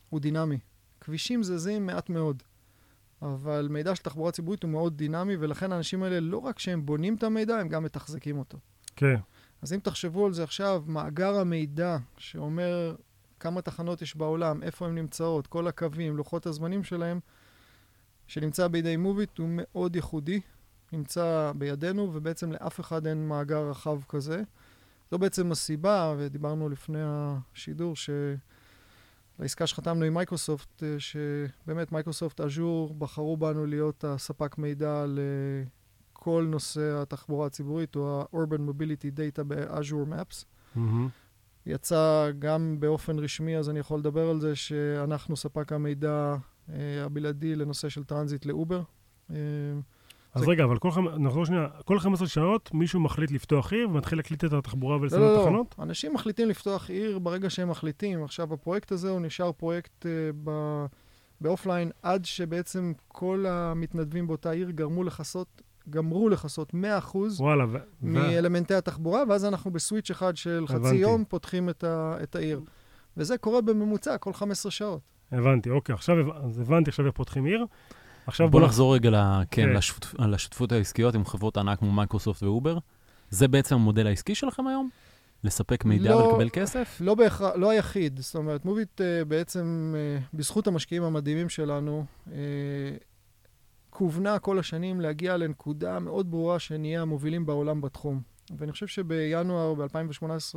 הוא 0.09 0.19
דינמי. 0.19 0.59
כבישים 1.01 1.43
זזים 1.43 1.85
מעט 1.85 2.09
מאוד, 2.09 2.43
אבל 3.21 3.67
מידע 3.69 3.95
של 3.95 4.03
תחבורה 4.03 4.31
ציבורית 4.31 4.63
הוא 4.63 4.71
מאוד 4.71 4.97
דינמי, 4.97 5.35
ולכן 5.39 5.71
האנשים 5.71 6.03
האלה, 6.03 6.19
לא 6.19 6.37
רק 6.37 6.59
שהם 6.59 6.85
בונים 6.85 7.15
את 7.15 7.23
המידע, 7.23 7.57
הם 7.57 7.67
גם 7.67 7.83
מתחזקים 7.83 8.39
אותו. 8.39 8.57
כן. 8.95 9.15
אז 9.61 9.73
אם 9.73 9.79
תחשבו 9.79 10.25
על 10.25 10.33
זה 10.33 10.43
עכשיו, 10.43 10.83
מאגר 10.87 11.39
המידע 11.39 11.97
שאומר 12.17 12.95
כמה 13.39 13.61
תחנות 13.61 14.01
יש 14.01 14.15
בעולם, 14.15 14.63
איפה 14.63 14.87
הן 14.87 14.95
נמצאות, 14.95 15.47
כל 15.47 15.67
הקווים, 15.67 16.17
לוחות 16.17 16.45
הזמנים 16.45 16.83
שלהם, 16.83 17.19
שנמצא 18.27 18.67
בידי 18.67 18.97
מוביט, 18.97 19.37
הוא 19.37 19.49
מאוד 19.51 19.95
ייחודי, 19.95 20.41
נמצא 20.93 21.51
בידינו, 21.57 22.09
ובעצם 22.13 22.51
לאף 22.51 22.79
אחד 22.79 23.07
אין 23.07 23.27
מאגר 23.27 23.69
רחב 23.69 23.99
כזה. 24.09 24.41
זו 25.11 25.19
בעצם 25.19 25.51
הסיבה, 25.51 26.15
ודיברנו 26.17 26.69
לפני 26.69 26.99
השידור, 27.03 27.93
שלעסקה 27.95 29.67
שחתמנו 29.67 30.05
עם 30.05 30.13
מייקרוסופט, 30.13 30.83
אה, 30.83 30.95
שבאמת 30.99 31.91
מייקרוסופט 31.91 32.41
אג'ור 32.41 32.93
בחרו 32.93 33.37
בנו 33.37 33.65
להיות 33.65 34.03
הספק 34.03 34.57
מידע 34.57 35.05
לכל 35.07 36.47
נושא 36.49 37.01
התחבורה 37.01 37.47
הציבורית, 37.47 37.95
או 37.95 38.21
ה-Urban 38.21 38.59
Mobility 38.69 39.17
Data 39.17 39.43
ב-Azure 39.47 40.11
Maps. 40.11 40.45
מהמם. 40.75 41.09
יצא 41.65 42.29
גם 42.39 42.79
באופן 42.79 43.19
רשמי, 43.19 43.57
אז 43.57 43.69
אני 43.69 43.79
יכול 43.79 43.99
לדבר 43.99 44.29
על 44.29 44.41
זה, 44.41 44.55
שאנחנו 44.55 45.35
ספק 45.35 45.73
המידע 45.73 46.35
אה, 46.69 47.05
הבלעדי 47.05 47.55
לנושא 47.55 47.89
של 47.89 48.03
transit 48.03 48.45
לאובר. 48.45 48.81
אה, 49.31 49.35
אז 50.33 50.41
זה- 50.41 50.51
רגע, 50.51 50.63
אבל 50.63 50.77
כל 50.77 50.91
חמ- 50.91 51.17
נחזור 51.17 51.45
שנייה, 51.45 51.67
כל 51.85 51.99
15 51.99 52.27
שעות 52.27 52.69
מישהו 52.73 52.99
מחליט 52.99 53.31
לפתוח 53.31 53.73
עיר 53.73 53.89
ומתחיל 53.89 54.17
להקליט 54.17 54.45
את 54.45 54.53
התחבורה 54.53 54.97
לא, 54.97 55.01
ולסמן 55.01 55.19
לא, 55.19 55.35
לא. 55.35 55.41
תחנות? 55.43 55.75
אנשים 55.79 56.13
מחליטים 56.13 56.49
לפתוח 56.49 56.89
עיר 56.89 57.19
ברגע 57.19 57.49
שהם 57.49 57.69
מחליטים. 57.69 58.23
עכשיו, 58.23 58.53
הפרויקט 58.53 58.91
הזה 58.91 59.09
הוא 59.09 59.21
נשאר 59.21 59.51
פרויקט 59.51 60.05
אה, 60.05 60.11
ב... 60.43 60.51
ב 61.41 61.47
offline 61.48 61.91
עד 62.03 62.25
שבעצם 62.25 62.93
כל 63.07 63.45
המתנדבים 63.49 64.27
באותה 64.27 64.51
עיר 64.51 64.69
גרמו 64.69 65.03
לכסות, 65.03 65.61
גמרו 65.89 66.29
לכסות 66.29 66.73
100% 66.73 66.75
וואלה, 67.39 67.65
ו... 67.69 67.77
מאלמנטי 68.01 68.73
התחבורה, 68.73 69.23
ואז 69.29 69.45
אנחנו 69.45 69.71
ב 69.71 69.77
switch 69.77 70.11
אחד 70.11 70.37
של 70.37 70.63
חצי 70.67 70.75
הבנתי. 70.77 70.95
יום 70.95 71.23
פותחים 71.25 71.69
את, 71.69 71.83
ה... 71.83 72.17
את 72.23 72.35
העיר. 72.35 72.61
וזה 73.17 73.37
קורה 73.37 73.61
בממוצע 73.61 74.17
כל 74.17 74.33
15 74.33 74.71
שעות. 74.71 75.01
הבנתי, 75.31 75.69
אוקיי, 75.69 75.93
עכשיו 75.95 76.15
אז 76.45 76.59
הבנתי 76.59 76.89
עכשיו 76.89 77.05
איך 77.05 77.15
פותחים 77.15 77.45
עיר. 77.45 77.65
עכשיו 78.27 78.49
בוא 78.49 78.59
בוא 78.59 78.67
נחזור 78.67 78.95
רגע 78.95 79.09
ל- 79.09 79.43
כן, 79.51 79.61
כן. 79.63 79.77
לשותפ- 79.77 80.25
לשותפות 80.25 80.71
העסקיות 80.71 81.15
עם 81.15 81.25
חברות 81.25 81.57
ענק 81.57 81.79
כמו 81.79 81.91
מייקרוסופט 81.91 82.43
ואובר. 82.43 82.77
זה 83.29 83.47
בעצם 83.47 83.75
המודל 83.75 84.07
העסקי 84.07 84.35
שלכם 84.35 84.67
היום? 84.67 84.89
לספק 85.43 85.85
מידע 85.85 86.09
לא- 86.09 86.15
ולקבל 86.15 86.49
כסף? 86.53 86.97
לא 87.01 87.15
בהכרח, 87.15 87.55
לא 87.55 87.69
היחיד. 87.69 88.19
זאת 88.19 88.35
אומרת, 88.35 88.65
מוביט 88.65 89.01
uh, 89.01 89.25
בעצם, 89.25 89.95
uh, 90.23 90.29
בזכות 90.37 90.67
המשקיעים 90.67 91.03
המדהימים 91.03 91.49
שלנו, 91.49 92.05
uh, 92.27 92.31
כוונה 93.89 94.39
כל 94.39 94.59
השנים 94.59 95.01
להגיע 95.01 95.37
לנקודה 95.37 95.99
מאוד 95.99 96.31
ברורה 96.31 96.59
שנהיה 96.59 97.01
המובילים 97.01 97.45
בעולם 97.45 97.81
בתחום. 97.81 98.21
ואני 98.57 98.71
חושב 98.71 98.87
שבינואר 98.87 99.73
ב-2018 99.73 100.55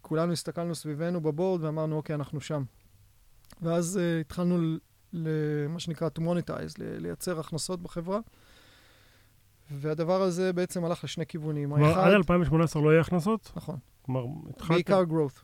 כולנו 0.00 0.32
הסתכלנו 0.32 0.74
סביבנו 0.74 1.20
בבורד 1.20 1.64
ואמרנו, 1.64 1.96
אוקיי, 1.96 2.14
אנחנו 2.14 2.40
שם. 2.40 2.62
ואז 3.62 4.00
uh, 4.02 4.20
התחלנו 4.20 4.76
למה 5.12 5.80
שנקרא 5.80 6.08
to 6.18 6.22
monetize, 6.22 6.74
לייצר 6.78 7.40
הכנסות 7.40 7.82
בחברה. 7.82 8.20
והדבר 9.70 10.22
הזה 10.22 10.52
בעצם 10.52 10.84
הלך 10.84 11.04
לשני 11.04 11.26
כיוונים. 11.26 11.68
כלומר, 11.70 11.86
האחד, 11.88 12.00
עד 12.08 12.12
2018 12.14 12.82
לא 12.82 12.90
יהיה 12.90 13.00
הכנסות? 13.00 13.52
נכון, 13.56 13.76
כלומר, 14.02 14.24
התחלת 14.50 14.70
בעיקר 14.70 15.02
growth. 15.10 15.40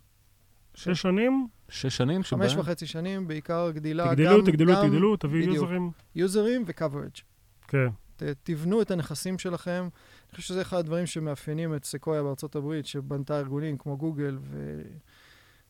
שש 0.75 1.03
שנים, 1.03 1.47
שש 1.69 1.97
שנים? 1.97 2.23
חמש 2.23 2.55
וחצי 2.57 2.87
שנים, 2.87 3.29
בעיקר 3.29 3.71
גדילה. 3.71 4.15
תגדלו, 4.15 4.39
גם, 4.39 4.47
תגדלו, 4.47 4.73
גם 4.75 4.89
תגדלו, 4.89 5.17
תביאו. 5.17 5.55
יוזרים. 5.55 5.91
יוזרים 6.15 6.65
ו-coverage. 6.67 7.23
כן, 7.69 7.89
ת- 8.17 8.23
תבנו 8.43 8.83
את 8.83 8.91
הנכסים 8.91 9.39
שלכם. 9.39 9.83
אני 9.83 10.37
חושב 10.37 10.43
שזה 10.43 10.63
אחד 10.63 10.77
הדברים 10.79 11.07
שמאפיינים 11.07 11.75
את 11.75 11.85
סקויה 11.85 12.23
בארצות 12.23 12.57
הברית, 12.57 12.87
שבנתה 12.87 13.39
ארגונים 13.39 13.79
כמו 13.79 13.97
גוגל 13.97 14.39
ו... 14.41 14.83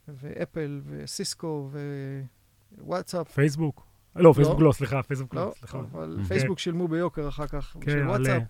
ואפל 0.09 0.81
וסיסקו 0.85 1.71
ווואטסאפ. 2.79 3.31
פייסבוק. 3.33 3.88
לא, 4.19 4.33
פייסבוק 4.33 4.61
לא, 4.61 4.73
סליחה, 4.73 5.03
פייסבוק 5.03 5.35
לא, 5.35 5.45
לא, 5.45 5.53
סליחה. 5.59 5.79
אבל 5.79 6.17
כן. 6.19 6.25
פייסבוק 6.25 6.59
שילמו 6.59 6.89
ביוקר 6.89 7.29
אחר 7.29 7.47
כך, 7.47 7.77
כן, 7.81 7.91
של. 7.91 8.09
וואטסאפ. 8.09 8.43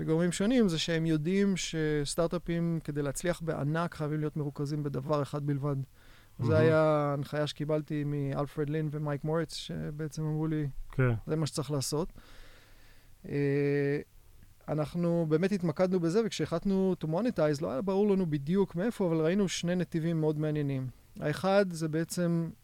וגורמים 0.00 0.32
שונים 0.32 0.68
זה 0.68 0.78
שהם 0.78 1.06
יודעים 1.06 1.54
שסטארט-אפים, 1.56 2.78
כדי 2.84 3.02
להצליח 3.02 3.40
בענק, 3.40 3.94
חייבים 3.94 4.20
להיות 4.20 4.36
מרוכזים 4.36 4.82
בדבר 4.82 5.22
אחד 5.22 5.46
בלבד. 5.46 5.76
מהמם. 6.38 6.50
זו 6.50 6.56
הייתה 6.56 7.14
הנחיה 7.18 7.46
שקיבלתי 7.46 8.04
מאלפרד 8.04 8.70
לין 8.70 8.88
ומייק 8.90 9.24
מוריץ, 9.24 9.54
שבעצם 9.54 10.22
אמרו 10.22 10.46
לי, 10.46 10.68
כן, 10.92 11.10
זה 11.26 11.36
מה 11.36 11.46
שצריך 11.46 11.70
לעשות. 11.70 12.12
אה, 13.28 13.98
אנחנו 14.68 15.26
באמת 15.28 15.52
התמקדנו 15.52 16.00
בזה, 16.00 16.20
וכשהחלטנו 16.26 16.94
to 17.04 17.06
monetize, 17.06 17.62
לא 17.62 17.70
היה 17.70 17.82
ברור 17.82 18.10
לנו 18.10 18.26
בדיוק 18.26 18.76
מאיפה, 18.76 19.06
אבל 19.06 19.16
ראינו 19.16 19.48
שני 19.48 19.74
נתיבים 19.74 20.20
מאוד 20.20 20.38
מעניינים. 20.38 20.86
האחד 21.20 21.66
זה 21.72 21.88
בעצם 21.88 22.48
אה, 22.50 22.63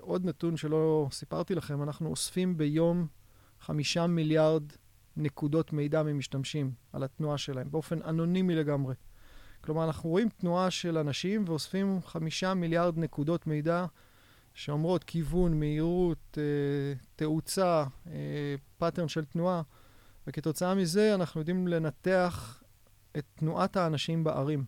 עוד 0.00 0.24
נתון 0.24 0.56
שלא 0.56 1.08
סיפרתי 1.10 1.54
לכם, 1.54 1.82
אנחנו 1.82 2.08
אוספים 2.08 2.58
ביום 2.58 3.06
חמישה 3.60 4.06
מיליארד 4.06 4.62
נקודות 5.16 5.72
מידע 5.72 6.02
ממשתמשים 6.02 6.72
על 6.92 7.02
התנועה 7.02 7.38
שלהם, 7.38 7.70
באופן 7.70 8.02
אנונימי 8.02 8.54
לגמרי. 8.54 8.94
כלומר, 9.60 9.84
אנחנו 9.84 10.10
רואים 10.10 10.28
תנועה 10.28 10.70
של 10.70 10.98
אנשים 10.98 11.44
ואוספים 11.46 12.00
חמישה 12.06 12.54
מיליארד 12.54 12.98
נקודות 12.98 13.46
מידע 13.46 13.86
שאומרות 14.54 15.04
כיוון, 15.04 15.60
מהירות, 15.60 16.38
אה, 16.38 16.42
תאוצה, 17.16 17.84
אה, 18.06 18.54
pattern 18.78 19.08
של 19.08 19.24
תנועה, 19.24 19.62
וכתוצאה 20.26 20.74
מזה 20.74 21.14
אנחנו 21.14 21.40
יודעים 21.40 21.68
לנתח 21.68 22.62
את 23.18 23.24
תנועת 23.34 23.76
האנשים 23.76 24.24
בערים. 24.24 24.64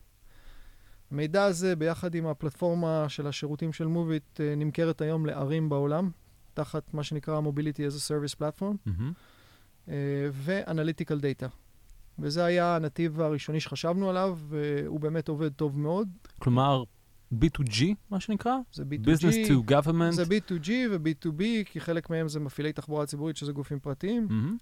המידע 1.14 1.44
הזה, 1.44 1.76
ביחד 1.76 2.14
עם 2.14 2.26
הפלטפורמה 2.26 3.08
של 3.08 3.26
השירותים 3.26 3.72
של 3.72 3.86
מוביט, 3.86 4.40
אה, 4.40 4.54
נמכרת 4.54 5.00
היום 5.00 5.26
לערים 5.26 5.68
בעולם, 5.68 6.10
תחת 6.54 6.94
מה 6.94 7.02
שנקרא 7.02 7.40
Mobility 7.40 7.78
as 7.78 7.96
a 7.96 8.10
Service 8.10 8.36
Platform. 8.38 8.90
אה, 9.88 9.94
ו-Analytical 10.32 11.20
Data. 11.20 11.48
וזה 12.18 12.44
היה 12.44 12.76
הנתיב 12.76 13.20
הראשוני 13.20 13.60
שחשבנו 13.60 14.10
עליו, 14.10 14.38
והוא 14.48 15.00
באמת 15.00 15.28
עובד 15.28 15.52
טוב 15.52 15.78
מאוד. 15.78 16.08
כלומר, 16.38 16.84
B2G, 17.32 17.84
מה 18.10 18.20
שנקרא? 18.20 18.56
זה 18.72 18.82
B2G. 18.82 19.06
Business 19.06 19.48
to 19.48 19.70
Government. 19.70 20.10
זה 20.10 20.22
B2G 20.22 20.70
ו-B2B, 20.90 21.42
כי 21.64 21.80
חלק 21.80 22.10
מהם 22.10 22.28
זה 22.28 22.40
מפעילי 22.40 22.72
תחבורה 22.72 23.06
ציבורית, 23.06 23.36
שזה 23.36 23.52
גופים 23.52 23.78
פרטיים. 23.80 24.26
מהמם. 24.30 24.56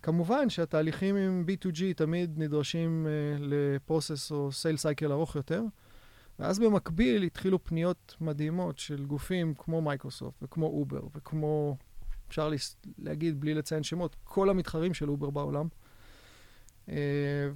וכמובן 0.00 0.50
שהתהליכים 0.50 1.16
עם 1.16 1.44
B2G 1.48 1.82
תמיד 1.96 2.38
נדרשים 2.38 3.06
uh, 3.06 3.42
ל 3.42 3.53
process 3.53 4.32
או 4.32 4.52
sale 4.52 4.76
cycle 4.76 5.12
ארוך 5.12 5.36
יותר. 5.36 5.62
ואז 6.38 6.58
במקביל 6.58 7.22
התחילו 7.22 7.64
פניות 7.64 8.16
מדהימות 8.20 8.78
של 8.78 9.04
גופים 9.04 9.54
כמו 9.54 9.82
מייקרוסופט 9.82 10.42
וכמו 10.42 10.66
Uber 10.66 11.00
וכמו, 11.16 11.76
אפשר 12.28 12.50
להגיד 12.98 13.40
בלי 13.40 13.54
לציין 13.54 13.82
שמות, 13.82 14.16
כל 14.24 14.50
המתחרים 14.50 14.94
של 14.94 15.10
Uber 15.10 15.30
בעולם. 15.30 15.68
Uh, 16.90 16.92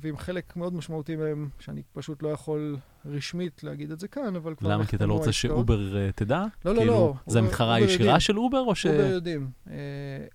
ועם 0.00 0.16
חלק 0.16 0.56
מאוד 0.56 0.74
משמעותי 0.74 1.16
מהם, 1.16 1.48
שאני 1.60 1.82
פשוט 1.92 2.22
לא 2.22 2.28
יכול 2.28 2.76
רשמית 3.06 3.64
להגיד 3.64 3.90
את 3.90 4.00
זה 4.00 4.08
כאן, 4.08 4.36
אבל 4.36 4.54
כבר 4.54 4.70
למה? 4.70 4.86
כי 4.86 4.96
אתה 4.96 5.06
לא 5.06 5.12
רוצה. 5.12 5.32
ש 5.32 5.53
Uber 5.53 5.96
אה, 5.96 6.12
תדע? 6.12 6.44
לא, 6.64 6.74
לא, 6.74 6.78
כאילו, 6.78 6.92
לא. 6.92 7.14
זה 7.26 7.38
המתחרה 7.38 7.74
הישירה. 7.74 8.20
של 8.20 8.38
Uber, 8.38 8.60
או 8.60 8.74
ש... 8.74 8.86
Uber 8.86 9.06
יודעים. 9.06 9.50
אה, 9.70 9.74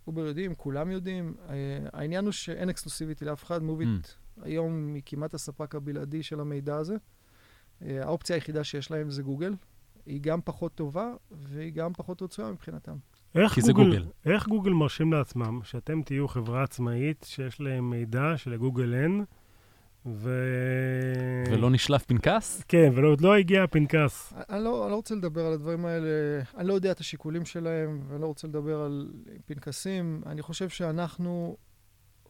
Uber 0.07 0.25
יודעים, 0.25 0.55
כולם 0.55 0.91
יודעים. 0.91 1.33
אה, 1.49 1.55
העניין 1.93 2.25
הוא 2.25 2.31
שאין 2.31 2.69
exclusivity 2.69 3.25
לאף 3.25 3.43
אחד. 3.43 3.63
Moovit 3.63 3.89
Mm. 3.89 4.41
היום 4.41 4.93
היא 4.93 5.03
כמעט 5.05 5.33
הספק 5.33 5.75
הבלעדי 5.75 6.23
של 6.23 6.39
המידע 6.39 6.75
הזה. 6.75 6.95
אה, 7.81 8.03
האופציה 8.03 8.35
היחידה 8.35 8.63
שיש 8.63 8.91
להם 8.91 9.09
זה 9.09 9.23
גוגל. 9.23 9.53
היא 10.05 10.21
גם 10.21 10.39
פחות 10.45 10.75
טובה 10.75 11.13
והיא 11.31 11.73
גם 11.73 11.93
פחות 11.93 12.21
רצויה 12.21 12.51
מבחינתם. 12.51 12.95
איך 13.35 13.53
כי 13.53 13.61
זה 13.61 13.73
גוגל, 13.73 13.99
גוגל. 13.99 14.05
איך 14.25 14.47
גוגל 14.47 14.71
מרשים 14.71 15.13
לעצמם 15.13 15.59
שאתם 15.63 16.01
תהיו 16.01 16.27
חברה 16.27 16.63
עצמאית 16.63 17.25
שיש 17.29 17.61
להם 17.61 17.89
מידע 17.89 18.33
שלגוגל 18.37 18.93
אין, 18.93 19.25
ו... 20.05 20.43
ולא 21.51 21.69
נשלף 21.69 22.05
פנקס? 22.05 22.63
כן, 22.67 22.91
ועוד 22.95 23.21
לא 23.21 23.35
הגיע 23.35 23.63
הפנקס. 23.63 24.33
אני 24.49 24.63
לא, 24.63 24.83
אני 24.83 24.91
לא 24.91 24.95
רוצה 24.95 25.15
לדבר 25.15 25.45
על 25.45 25.53
הדברים 25.53 25.85
האלה, 25.85 26.07
אני 26.57 26.67
לא 26.67 26.73
יודע 26.73 26.91
את 26.91 26.99
השיקולים 26.99 27.45
שלהם, 27.45 28.01
ואני 28.07 28.21
לא 28.21 28.27
רוצה 28.27 28.47
לדבר 28.47 28.81
על 28.81 29.11
פנקסים. 29.45 30.21
אני 30.25 30.41
חושב 30.41 30.69
שאנחנו 30.69 31.57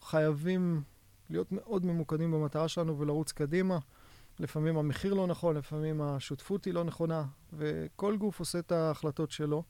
חייבים 0.01 0.82
להיות 1.29 1.51
מאוד 1.51 1.86
ממוקדים 1.86 2.32
במטרה 2.32 2.68
שלנו 2.68 3.00
ולרוץ 3.00 3.32
קדימה. 3.32 3.77
לפעמים 4.39 4.77
המחיר 4.77 5.13
לא 5.13 5.27
נכון, 5.27 5.56
לפעמים 5.58 6.01
השותפות 6.01 6.65
היא 6.65 6.74
לא 6.74 6.84
נכונה, 6.84 7.24
וכל 7.53 8.18
גוף 8.18 8.39
עושה 8.39 8.60
את 8.60 8.72
ההחלטות 8.72 9.32
שלו. 9.32 9.63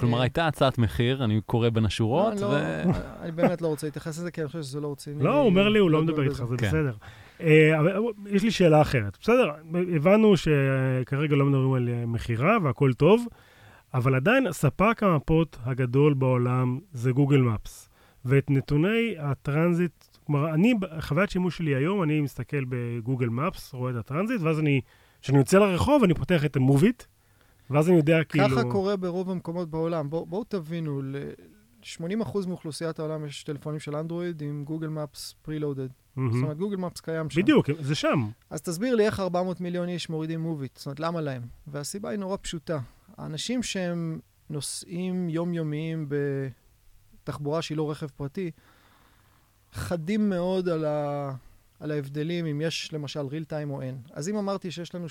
כלומר, 0.00 0.18
אה, 0.18 0.22
הייתה 0.22 0.46
הצעת 0.46 0.78
מחיר, 0.78 1.24
אני 1.24 1.40
קורא 1.46 1.68
בין 1.68 1.84
השורות, 1.84 2.40
לא, 2.40 2.46
ו... 2.46 2.50
לא, 2.50 2.92
אני 3.22 3.32
באמת 3.32 3.62
לא 3.62 3.66
רוצה 3.66 3.86
להתייחס 3.86 4.18
לזה, 4.18 4.30
כי 4.30 4.40
אני 4.40 4.48
חושב 4.48 4.62
שזה 4.62 4.80
לא 4.80 4.92
רציני. 4.92 5.24
לא, 5.24 5.34
הוא 5.34 5.46
אומר 5.46 5.68
לי, 5.68 5.78
הוא 5.78 5.90
לא 5.90 6.02
לדון 6.02 6.10
מדבר 6.12 6.22
איתך. 6.22 6.44
זה 6.48 6.56
כן. 6.56 6.66
בסדר. 6.66 6.92
אה, 7.40 7.78
אבל 7.78 8.00
יש 8.26 8.42
לי 8.42 8.50
שאלה 8.50 8.82
אחרת. 8.82 9.18
בסדר, 9.20 9.50
הבנו 9.96 10.34
שכרגע 10.36 11.36
לא 11.36 11.44
מדברים 11.44 11.72
על 11.72 11.88
אה, 11.88 12.06
מכירה 12.06 12.56
והכל 12.62 12.92
טוב, 12.92 13.26
אבל 13.94 14.14
עדיין 14.14 14.52
ספק 14.52 15.02
המפות 15.02 15.58
הגדול 15.64 16.14
בעולם 16.14 16.78
זה 16.92 17.12
גוגל 17.12 17.40
מפס. 17.40 17.88
ואת 18.24 18.50
נתוני 18.50 19.14
הטרנזיט, 19.18 20.04
כלומר, 20.26 20.54
אני, 20.54 20.74
חוויית 21.00 21.30
שימוש 21.30 21.58
שלי 21.58 21.74
היום, 21.74 22.02
אני 22.02 22.20
מסתכל 22.20 22.64
בגוגל 22.68 23.28
מפס, 23.28 23.74
רואה 23.74 23.90
את 23.90 23.96
הטרנזיט, 23.96 24.40
ואז 24.40 24.60
אני, 24.60 24.80
כשאני 25.22 25.38
יוצא 25.38 25.58
לרחוב, 25.58 26.04
אני 26.04 26.14
פותח 26.14 26.44
את 26.44 26.56
המוביט, 26.56 27.02
ואז 27.70 27.88
אני 27.88 27.96
יודע 27.96 28.24
כאילו... 28.24 28.48
ככה 28.48 28.62
קורה 28.64 28.96
ברוב 28.96 29.30
המקומות 29.30 29.70
בעולם. 29.70 30.10
בואו 30.10 30.26
בוא 30.26 30.44
תבינו, 30.48 31.02
ל-80% 31.02 32.48
מאוכלוסיית 32.48 32.98
העולם 32.98 33.26
יש 33.26 33.44
טלפונים 33.44 33.80
של 33.80 33.96
אנדרואיד 33.96 34.42
עם 34.42 34.64
גוגל 34.64 34.88
מפס 34.88 35.34
פרילודד. 35.42 35.88
מהמם. 36.16 36.32
זאת 36.32 36.42
אומרת, 36.42 36.58
גוגל 36.58 36.76
מפס 36.76 37.00
קיים 37.00 37.30
שם. 37.30 37.40
בדיוק, 37.40 37.70
זה 37.80 37.94
שם. 37.94 38.28
אז 38.50 38.62
תסביר 38.62 38.94
לי 38.94 39.06
איך 39.06 39.20
400 39.20 39.60
מיליון 39.60 39.88
איש 39.88 40.10
מורידים 40.10 40.40
מוביט. 40.40 40.76
זאת 40.76 40.86
אומרת, 40.86 41.00
למה 41.00 41.20
להם? 41.20 41.42
והסיבה 41.66 42.08
היא 42.10 42.18
נורא 42.18 42.36
פשוטה. 42.42 42.78
האנשים 43.16 43.62
שהם 43.62 44.18
נוסעים 44.50 45.28
יומיומיים 45.28 46.08
בתחבורה 47.22 47.62
שהיא 47.62 47.76
לא 47.76 47.90
רכב 47.90 48.06
פרטי, 48.06 48.50
חדים 49.72 50.28
מאוד 50.28 50.68
על, 50.68 50.84
ה... 50.84 51.32
על 51.80 51.90
ההבדלים 51.90 52.46
אם 52.46 52.60
יש 52.60 52.92
למשל 52.92 53.20
real 53.20 53.50
time 53.50 53.70
או 53.70 53.82
אין. 53.82 53.98
אז 54.12 54.28
אם 54.28 54.36
אמרתי 54.36 54.70
שיש 54.70 54.94
לנו 54.94 55.06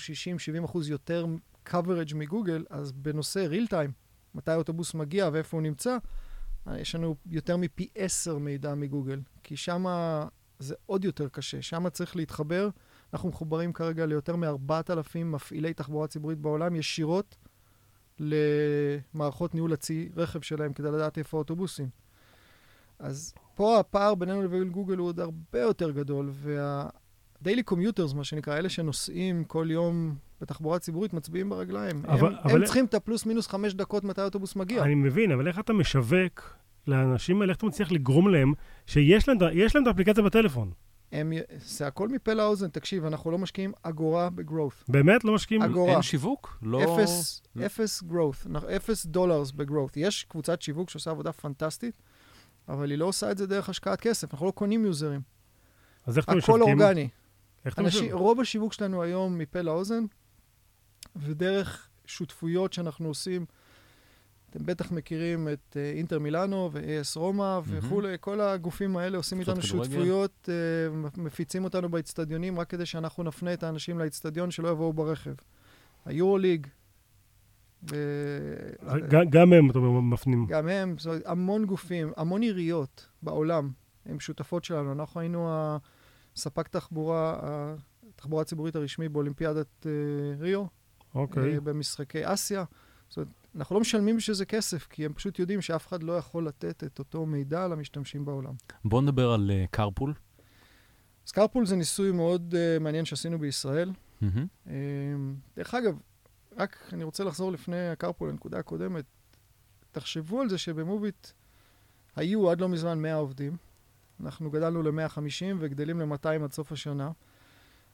60-70 0.60 0.64
אחוז 0.64 0.90
יותר 0.90 1.26
coverage 1.68 2.14
מגוגל, 2.14 2.64
אז 2.70 2.92
בנושא 2.92 3.48
real 3.50 3.70
time, 3.70 3.90
מתי 4.34 4.50
האוטובוס 4.50 4.94
מגיע 4.94 5.30
ואיפה 5.32 5.56
הוא 5.56 5.62
נמצא, 5.62 5.96
יש 6.72 6.94
לנו 6.94 7.16
יותר 7.26 7.56
מפי 7.56 7.88
10 7.94 8.38
מידע 8.38 8.74
מגוגל. 8.74 9.20
כי 9.42 9.56
שם 9.56 9.84
זה 10.58 10.74
עוד 10.86 11.04
יותר 11.04 11.28
קשה. 11.28 11.62
שם 11.62 11.88
צריך 11.88 12.16
להתחבר. 12.16 12.68
אנחנו 13.12 13.28
מחוברים 13.28 13.72
כרגע 13.72 14.06
ליותר 14.06 14.36
מ-4,000 14.36 15.18
מפעילי 15.24 15.74
תחבורה 15.74 16.06
ציבורית 16.06 16.38
בעולם 16.38 16.76
ישירות 16.76 17.36
למערכות 18.18 19.54
ניהול 19.54 19.72
הצי 19.72 20.10
רכב 20.16 20.40
שלהם 20.40 20.72
כדי 20.72 20.90
לדעת 20.90 21.18
איפה 21.18 21.36
האוטובוסים. 21.36 21.88
אז 22.98 23.34
פה 23.54 23.80
הפער 23.80 24.14
בינינו 24.14 24.42
לבין 24.42 24.70
גוגל 24.70 24.96
הוא 24.96 25.08
עוד 25.08 25.20
הרבה 25.20 25.60
יותר 25.60 25.90
גדול, 25.90 26.30
וה-daily 26.32 27.62
commuters, 27.70 28.14
מה 28.14 28.24
שנקרא, 28.24 28.58
אלה 28.58 28.68
שנוסעים 28.68 29.44
כל 29.44 29.68
יום 29.70 30.16
בתחבורה 30.40 30.78
ציבורית, 30.78 31.12
מצביעים 31.12 31.50
ברגליים. 31.50 32.02
אבל- 32.06 32.28
הם, 32.28 32.34
אבל- 32.44 32.56
הם 32.60 32.64
צריכים 32.64 32.84
את 32.84 32.94
הפלוס 32.94 33.26
מינוס 33.26 33.46
חמש 33.46 33.74
דקות 33.74 34.04
מתי 34.04 34.20
האוטובוס 34.20 34.56
מגיע. 34.56 34.82
אני 34.82 34.94
מבין, 34.94 35.32
אבל 35.32 35.48
איך 35.48 35.58
אתה 35.58 35.72
משווק 35.72 36.56
לאנשים 36.86 37.40
האלה, 37.40 37.50
איך 37.50 37.58
אתה 37.58 37.66
מצליח 37.66 37.92
לגרום 37.92 38.28
להם 38.28 38.52
שיש 38.86 39.28
להם, 39.28 39.38
להם 39.40 39.82
את 39.82 39.86
האפליקציה 39.86 40.22
בטלפון? 40.24 40.70
הם, 41.12 41.32
זה 41.58 41.86
הכל 41.86 42.08
מפה 42.08 42.32
לאוזן. 42.32 42.68
תקשיב, 42.68 43.04
אנחנו 43.04 43.30
לא 43.30 43.38
משקיעים 43.38 43.72
אגורה 43.82 44.28
בגרוth. 44.34 44.84
באמת 44.88 45.24
לא 45.24 45.34
משקיעים? 45.34 45.62
אגורה. 45.62 45.92
אין 45.92 46.02
שיווק? 46.02 46.58
לא... 46.62 46.84
אפס, 46.84 47.42
לא. 47.56 47.66
אפס 47.66 48.02
growth, 48.02 48.66
אפס 48.76 49.06
דולרס 49.06 49.50
בגרוth. 49.52 49.92
יש 49.96 50.24
קבוצת 50.24 50.62
שיווק 50.62 50.90
שעושה 50.90 51.10
עבודה 51.10 51.32
פנטסטית, 51.32 52.02
אבל 52.68 52.90
היא 52.90 52.98
לא 52.98 53.04
עושה 53.04 53.30
את 53.30 53.38
זה 53.38 53.46
דרך 53.46 53.68
השקעת 53.68 54.00
כסף, 54.00 54.34
אנחנו 54.34 54.46
לא 54.46 54.50
קונים 54.50 54.84
יוזרים. 54.84 55.20
אז 56.06 56.16
איך 56.16 56.24
אתם 56.24 56.38
הכל 56.38 56.52
משווקים? 56.52 56.80
אורגני. 56.80 57.08
איך 57.64 57.74
אתם 57.74 57.84
אנשים, 57.84 58.00
משווקים? 58.00 58.18
רוב 58.18 58.40
השיווק 58.40 58.72
שלנו 58.72 59.02
היום 59.02 59.38
מפה 59.38 59.60
לאוזן, 59.60 60.04
ודרך 61.16 61.88
שותפויות 62.06 62.72
שאנחנו 62.72 63.08
עושים. 63.08 63.46
אתם 64.50 64.66
בטח 64.66 64.92
מכירים 64.92 65.48
את 65.48 65.76
אה, 65.76 65.90
אינטר 65.90 66.18
מילאנו 66.18 66.70
ו-AS 66.72 67.18
רומא 67.18 67.60
וכולי, 67.64 68.16
כל 68.20 68.40
הגופים 68.40 68.96
האלה 68.96 69.16
עושים 69.16 69.40
איתנו. 69.40 69.62
שותפויות, 69.62 70.48
אה, 70.48 71.10
מפיצים 71.16 71.64
אותנו 71.64 71.88
באצטדיונים 71.88 72.60
רק 72.60 72.70
כדי 72.70 72.86
שאנחנו 72.86 73.22
נפנה 73.22 73.52
את 73.52 73.62
האנשים 73.62 73.98
לאצטדיון 73.98 74.50
שלא 74.50 74.68
יבואו 74.68 74.92
ברכב. 74.92 75.34
היורוליג, 76.04 76.66
ו- 77.90 78.70
ג- 79.08 79.30
גם 79.30 79.52
הם, 79.52 79.70
אתה 79.70 79.78
אומר, 79.78 80.00
מפנים. 80.00 80.46
גם 80.46 80.68
הם, 80.68 80.98
זאת 80.98 81.06
אומרת, 81.06 81.22
המון 81.26 81.64
גופים, 81.64 82.12
המון 82.16 82.42
עיריות 82.42 83.06
בעולם 83.22 83.70
הן 84.06 84.20
שותפות 84.20 84.64
שלנו. 84.64 84.92
אנחנו 84.92 85.20
היינו 85.20 85.48
הספק 86.36 86.68
תחבורה, 86.68 87.36
התחבורה 88.14 88.42
הציבורית 88.42 88.76
הרשמי 88.76 89.08
באולימפיאדת 89.08 89.86
אה, 89.86 89.90
ריו, 90.38 90.64
אוקיי. 91.14 91.54
אה, 91.54 91.60
במשחקי 91.60 92.20
אסיה. 92.22 92.64
זאת 93.08 93.16
אומרת, 93.16 93.28
אנחנו 93.56 93.74
לא 93.74 93.80
משלמים 93.80 94.16
בשביל 94.16 94.34
זה 94.36 94.44
כסף, 94.44 94.86
כי 94.90 95.04
הם 95.04 95.12
פשוט 95.12 95.38
יודעים 95.38 95.60
שאף 95.60 95.86
אחד 95.86 96.02
לא 96.02 96.12
יכול 96.12 96.46
לתת 96.46 96.84
את 96.84 96.98
אותו 96.98 97.26
מידע 97.26 97.68
למשתמשים 97.68 98.24
בעולם. 98.24 98.54
בואו 98.84 99.00
נדבר 99.00 99.30
על 99.30 99.50
אה, 99.50 99.64
קרפול. 99.70 100.14
אז 101.26 101.32
קרפול 101.32 101.66
זה 101.66 101.76
ניסוי 101.76 102.12
מאוד 102.12 102.54
uh, 102.54 102.82
מעניין 102.82 103.04
שעשינו 103.04 103.38
בישראל. 103.38 103.92
מהמם. 104.20 104.46
אה, 104.66 104.74
דרך 105.56 105.74
אגב, 105.74 105.98
רק 106.56 106.76
אני 106.92 107.04
רוצה 107.04 107.24
לחזור 107.24 107.52
לפני 107.52 107.88
הקרפול, 107.88 108.28
לנקודה 108.28 108.58
הקודמת. 108.58 109.04
תחשבו 109.92 110.40
על 110.40 110.48
זה 110.48 110.58
שבמוביט 110.58 111.26
היו 112.16 112.50
עד 112.50 112.60
לא 112.60 112.68
מזמן 112.68 113.02
100 113.02 113.14
עובדים. 113.14 113.56
אנחנו 114.20 114.50
גדלנו 114.50 114.82
ל-150 114.82 115.56
וגדלים 115.58 116.00
ל-200 116.00 116.44
עד 116.44 116.52
סוף 116.52 116.72
השנה. 116.72 117.10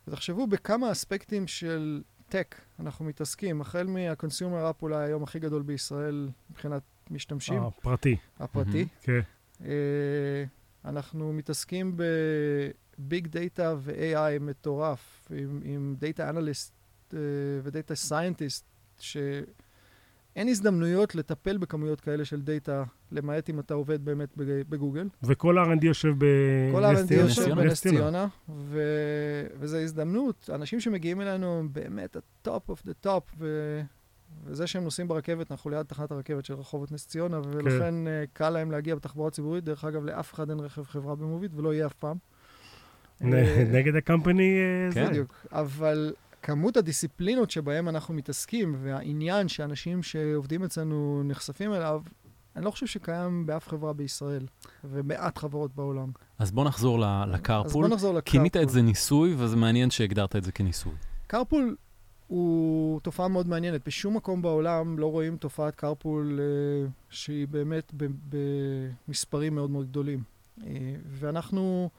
ותחשבו 0.09 0.47
בכמה 0.47 0.93
אספקטים 0.93 1.47
של 1.47 2.03
טק 2.29 2.55
אנחנו 2.81 3.05
מתעסקים, 3.05 3.61
החל 3.61 3.87
מה-consumer 3.87 4.71
אפ 4.71 4.83
אולי 4.83 5.05
היום 5.05 5.23
הכי 5.23 5.39
גדול 5.39 5.63
בישראל 5.63 6.29
מבחינת 6.51 6.83
משתמשים, 7.11 7.63
אה, 7.63 7.71
פרטי. 7.71 8.17
הפרטי. 8.39 8.87
כן. 9.03 9.21
אה, 9.65 10.45
אנחנו 10.85 11.33
מתעסקים 11.33 11.97
ב 11.97 12.29
big 12.29 13.27
data 13.27 13.75
ו-AI 13.79 14.41
מטורף, 14.41 15.29
עם, 15.31 15.61
עם 15.65 15.95
data 15.99 16.31
analyst 16.31 16.73
ו 17.63 17.69
data 17.69 17.95
scientist, 17.95 18.65
שאין 18.99 20.49
הזדמנויות 20.49 21.15
לטפל 21.15 21.59
בכמויות 21.59 22.01
כאלה 22.01 22.25
של 22.25 22.43
data, 22.43 22.85
למעט 23.13 23.51
אם 23.51 23.61
אתה 23.61 23.75
עובד 23.75 24.05
באמת 24.05 24.37
בג- 24.37 24.63
בגוגל. 24.69 25.09
וכל 25.23 25.59
ה-R&D 25.59 25.85
יושב 25.85 26.15
בנס 26.19 26.73
כל 26.75 26.85
ה-R&D 26.85 27.07
ציונה? 27.07 27.23
יושב 27.23 27.43
ציונה. 27.43 27.63
בנס 27.63 27.81
ציונה, 27.81 28.27
ו... 28.49 28.81
וזו 29.59 29.77
הזדמנות. 29.77 30.51
אנשים 30.55 30.81
שמגיעים 30.81 31.21
אלינו 31.21 31.59
הם 31.59 31.69
באמת 31.73 32.17
ה-top 32.17 32.71
of 32.71 32.89
the 32.89 33.07
top, 33.07 33.35
ו... 33.39 33.81
וזה 34.45 34.67
שהם 34.67 34.85
נוסעים 34.85 35.09
ברכבת, 35.09 35.51
אנחנו 35.51 35.71
ליד 35.71 35.87
תחנת 35.87 36.11
הרכבת 36.11 36.45
של 36.45 36.55
רחובות 36.55 36.93
נס 36.93 37.07
ציונה, 37.07 37.41
ולכן 37.51 38.07
אה, 38.09 38.25
קל 38.33 38.51
להם 38.51 38.71
להגיע 38.71 38.95
בתחבורה 38.95 39.31
ציבורית. 39.31 39.65
דרך 39.65 39.85
אגב, 39.85 40.05
לאף 40.05 40.35
אחד 40.35 40.51
אין 40.51 40.61
רכב 40.61 40.83
חברה 40.85 41.15
ב 41.15 41.19
Moovit, 41.19 41.51
ולא 41.55 41.75
יהיה 41.75 41.87
אף 41.87 41.93
פעם. 41.93 42.17
אה, 43.25 43.65
נגד 43.73 43.97
הקמפני 43.97 44.57
אה, 44.59 44.93
כן. 44.95 45.05
זה. 45.05 45.11
בדיוק. 45.11 45.47
אבל 45.53 46.15
כמות 46.43 46.77
הדיסציפלינות 46.77 47.51
שבהן 47.51 47.89
אנחנו 47.89 48.15
מתעסקים, 48.15 48.77
והעניין 48.83 49.49
שאנשים 49.49 50.03
שעובדים 50.03 50.63
אצלנו 50.65 51.23
נחשפים 51.25 51.73
אליו, 51.75 52.03
אני 52.57 52.65
לא 52.65 52.71
חושב 52.71 52.87
שקיים 52.87 53.47
באף 53.47 53.69
חברה 53.69 53.93
בישראל, 53.93 54.47
ומעט 54.85 55.39
חברות 55.39 55.75
בעולם. 55.75 56.11
אז 56.39 56.51
בואו 56.51 56.67
נחזור 56.67 56.99
ל- 56.99 57.05
אז. 57.05 57.73
בוא 57.73 57.89
נחזור 57.89 58.15
לקרפול. 58.15 58.23
כינית 58.33 58.57
את 58.57 58.69
זה 58.69 58.83
ניסוי, 58.83 59.35
וזה 59.39 59.57
מעניין 59.57 59.91
שהגדרת 59.91 60.37
את 60.37 60.45
זה 60.45 60.53
כניסוי. 60.53 60.93
קרפול 61.27 61.77
הוא 62.27 63.01
תופעה 63.01 63.29
מאוד 63.29 63.49
מעניינת. 63.49 63.87
בשום 63.87 64.17
מקום 64.17 64.43
בעולם 64.43 64.99
לא 64.99 65.07
רואים 65.11 65.37
תופעת 65.37 65.75
קרפול 65.75 66.41
אה, 66.41 66.89
שהיא 67.11 67.49
באמת 67.49 67.93
במספרים 69.09 69.55
מאוד 69.55 69.71
מאוד 69.71 69.87
גדולים. 69.89 70.23
אה, 70.67 70.73
ואנחנו 71.07 71.91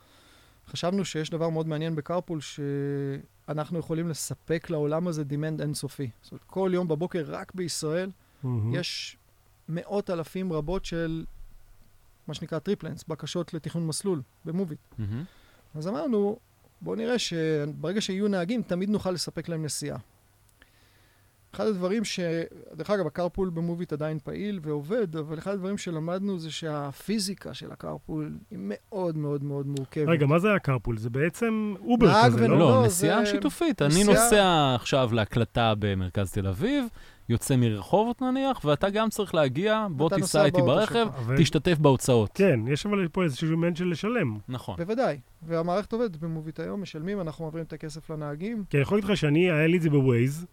חשבנו 0.67 1.06
שיש 1.06 1.30
דבר 1.30 1.50
מאוד 1.50 1.67
מעניין 1.67 1.96
ב 1.96 2.00
carpool, 2.00 2.39
שאנחנו 2.41 3.80
יכולים 3.80 4.10
לספק 4.10 4.70
לעולם 4.70 5.08
הזה 5.08 5.24
demand 5.30 5.62
אינסופי. 5.62 6.10
זאת 6.22 6.32
אומרת, 6.32 6.43
כל 6.48 6.72
יום 6.74 6.88
בבוקר, 6.88 7.24
רק 7.28 7.52
בישראל, 7.56 8.10
מהמם. 8.43 8.76
יש 8.76 9.17
מאות 9.69 10.10
אלפים 10.10 10.53
רבות 10.53 10.86
של 10.86 11.25
מה 12.27 12.34
שנקרא 12.34 12.60
trip 12.60 12.77
plans, 12.77 13.04
בקשות 13.08 13.53
לתכנון 13.53 13.88
מסלול 13.88 14.21
ב 14.46 14.50
Moovit. 14.50 14.80
מהמם. 14.97 15.23
אז 15.75 15.88
אמרנו, 15.88 16.38
בואו 16.82 16.95
נראה 16.95 17.19
שברגע 17.19 18.01
שיהיו 18.01 18.27
נהגים, 18.27 18.62
תמיד 18.62 18.89
נוכל 18.89 19.12
לספק 19.12 19.49
להם 19.49 19.65
נסיעה. 19.65 19.97
אחד 21.53 21.67
הדברים 21.67 22.03
ש... 22.06 22.19
דרך 22.75 22.89
אגב, 22.89 23.08
ה 23.08 23.13
carpool 23.13 23.50
ב 23.50 23.56
Moovit 23.56 23.93
עדיין 23.93 24.19
פעיל 24.23 24.60
ועובד, 24.63 25.15
אבל 25.15 25.38
אחד 25.38 25.51
הדברים 25.53 25.77
שלמדנו 25.77 26.39
זה 26.39 26.51
שהפיזיקה 26.51 27.53
של 27.53 27.71
ה 27.72 27.80
carpool 27.80 28.38
היא 28.51 28.60
מאוד 28.62 29.17
מאוד 29.17 29.43
מאוד 29.43 29.67
מורכבת. 29.67 30.08
רגע, 30.08 30.25
מה 30.25 30.39
זה 30.39 30.53
ה 30.54 30.58
carpool? 30.58 30.98
זה 30.97 31.10
בעצם 31.10 31.73
Uber 31.80 32.24
כזה, 32.25 32.47
לא? 32.47 32.60
לא, 32.60 32.84
נסיעה 32.86 33.19
זה- 33.19 33.25
שיתופית. 33.32 33.82
אני 33.82 33.89
נסיעה- 33.89 34.08
נוסע 34.23 34.75
עכשיו 34.75 35.10
להקלטה 35.13 35.73
במרכז 35.80 36.32
תל 36.32 36.47
אביב, 36.47 36.86
יוצא 37.30 37.56
מרחובות 37.56 38.22
נניח, 38.22 38.66
ואתה 38.66 38.90
גם 38.90 39.10
צריך 39.10 39.36
להגיע, 39.36 39.88
בוא 39.92 40.10
תיסע 40.10 40.46
איתי 40.46 40.62
ברכב. 40.62 41.08
אבל- 41.18 41.38
תשתתף 41.38 41.78
בהוצאות. 41.78 42.30
כן, 42.34 42.60
יש 42.68 42.86
אבל 42.86 43.08
פה 43.08 43.24
איזשהו 43.24 43.54
עניין 43.54 43.76
של 43.76 43.88
לשלם. 43.88 44.38
נכון. 44.50 44.76
בוודאי. 44.78 45.20
והמערכת 45.44 45.94
עובדת 45.94 46.16
ב 46.17 46.24
Moovit 46.24 46.60
היום, 46.60 46.82
משלמים, 46.82 47.22
אנחנו 47.22 47.46
מעבירים 47.46 47.66
את 47.66 47.74
הכסף 47.74 48.10
לנהגים. 48.10 48.63
כי 48.70 48.78
אני 48.78 48.82
יכול 48.82 48.98
להגיד 48.98 49.10
לך 49.12 49.18
שאני, 49.18 49.52
היה 49.52 49.68
לי 49.68 49.78
את 49.78 49.82
זה 49.82 49.90
בווייז, 49.90 50.46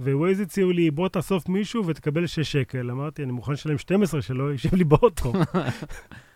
ווייז 0.00 0.40
הציעו 0.40 0.70
לי, 0.72 0.90
בוא 0.90 1.08
תאסוף 1.08 1.48
מישהו 1.48 1.86
ותקבל 1.86 2.26
6 2.26 2.52
שקל. 2.52 2.90
אמרתי, 2.90 3.22
אני 3.22 3.32
מוכן 3.32 3.52
לשלם 3.52 3.78
12 3.78 4.22
שלא 4.22 4.52
יישב 4.52 4.74
לי 4.74 4.84
באוטו. 4.84 5.32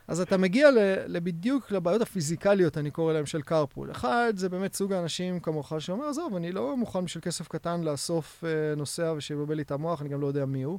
אז 0.09 0.21
אתה 0.21 0.37
מגיע 0.37 0.69
לבדיוק 1.07 1.71
לבעיות 1.71 2.03
הפיזיקליות, 2.03 2.79
אני 2.79 2.91
קורא 2.91 3.13
להם, 3.13 3.27
של 3.27 3.43
קרפול. 3.43 3.91
אחד, 3.91 4.33
זה 4.37 4.49
באמת 4.49 4.75
סוג 4.75 4.93
האנשים 4.93 5.41
כמוך 5.41 5.73
שאומר, 5.79 6.05
עזוב, 6.05 6.37
אני 6.37 6.53
לא 6.53 6.77
מוכן 6.77 7.05
בשביל 7.05 7.23
כסף 7.23 7.49
קטן 7.49 7.81
לאסוף 7.81 8.45
אה, 8.45 8.75
נוסע 8.77 9.15
ושיבלבל 9.17 9.55
לי 9.55 9.63
את 9.63 9.71
המוח, 9.71 10.03
אני 10.03 10.09
גם 10.09 10.21
לא 10.21 10.27
יודע 10.27 10.45
מי 10.45 10.63
הוא. 10.63 10.79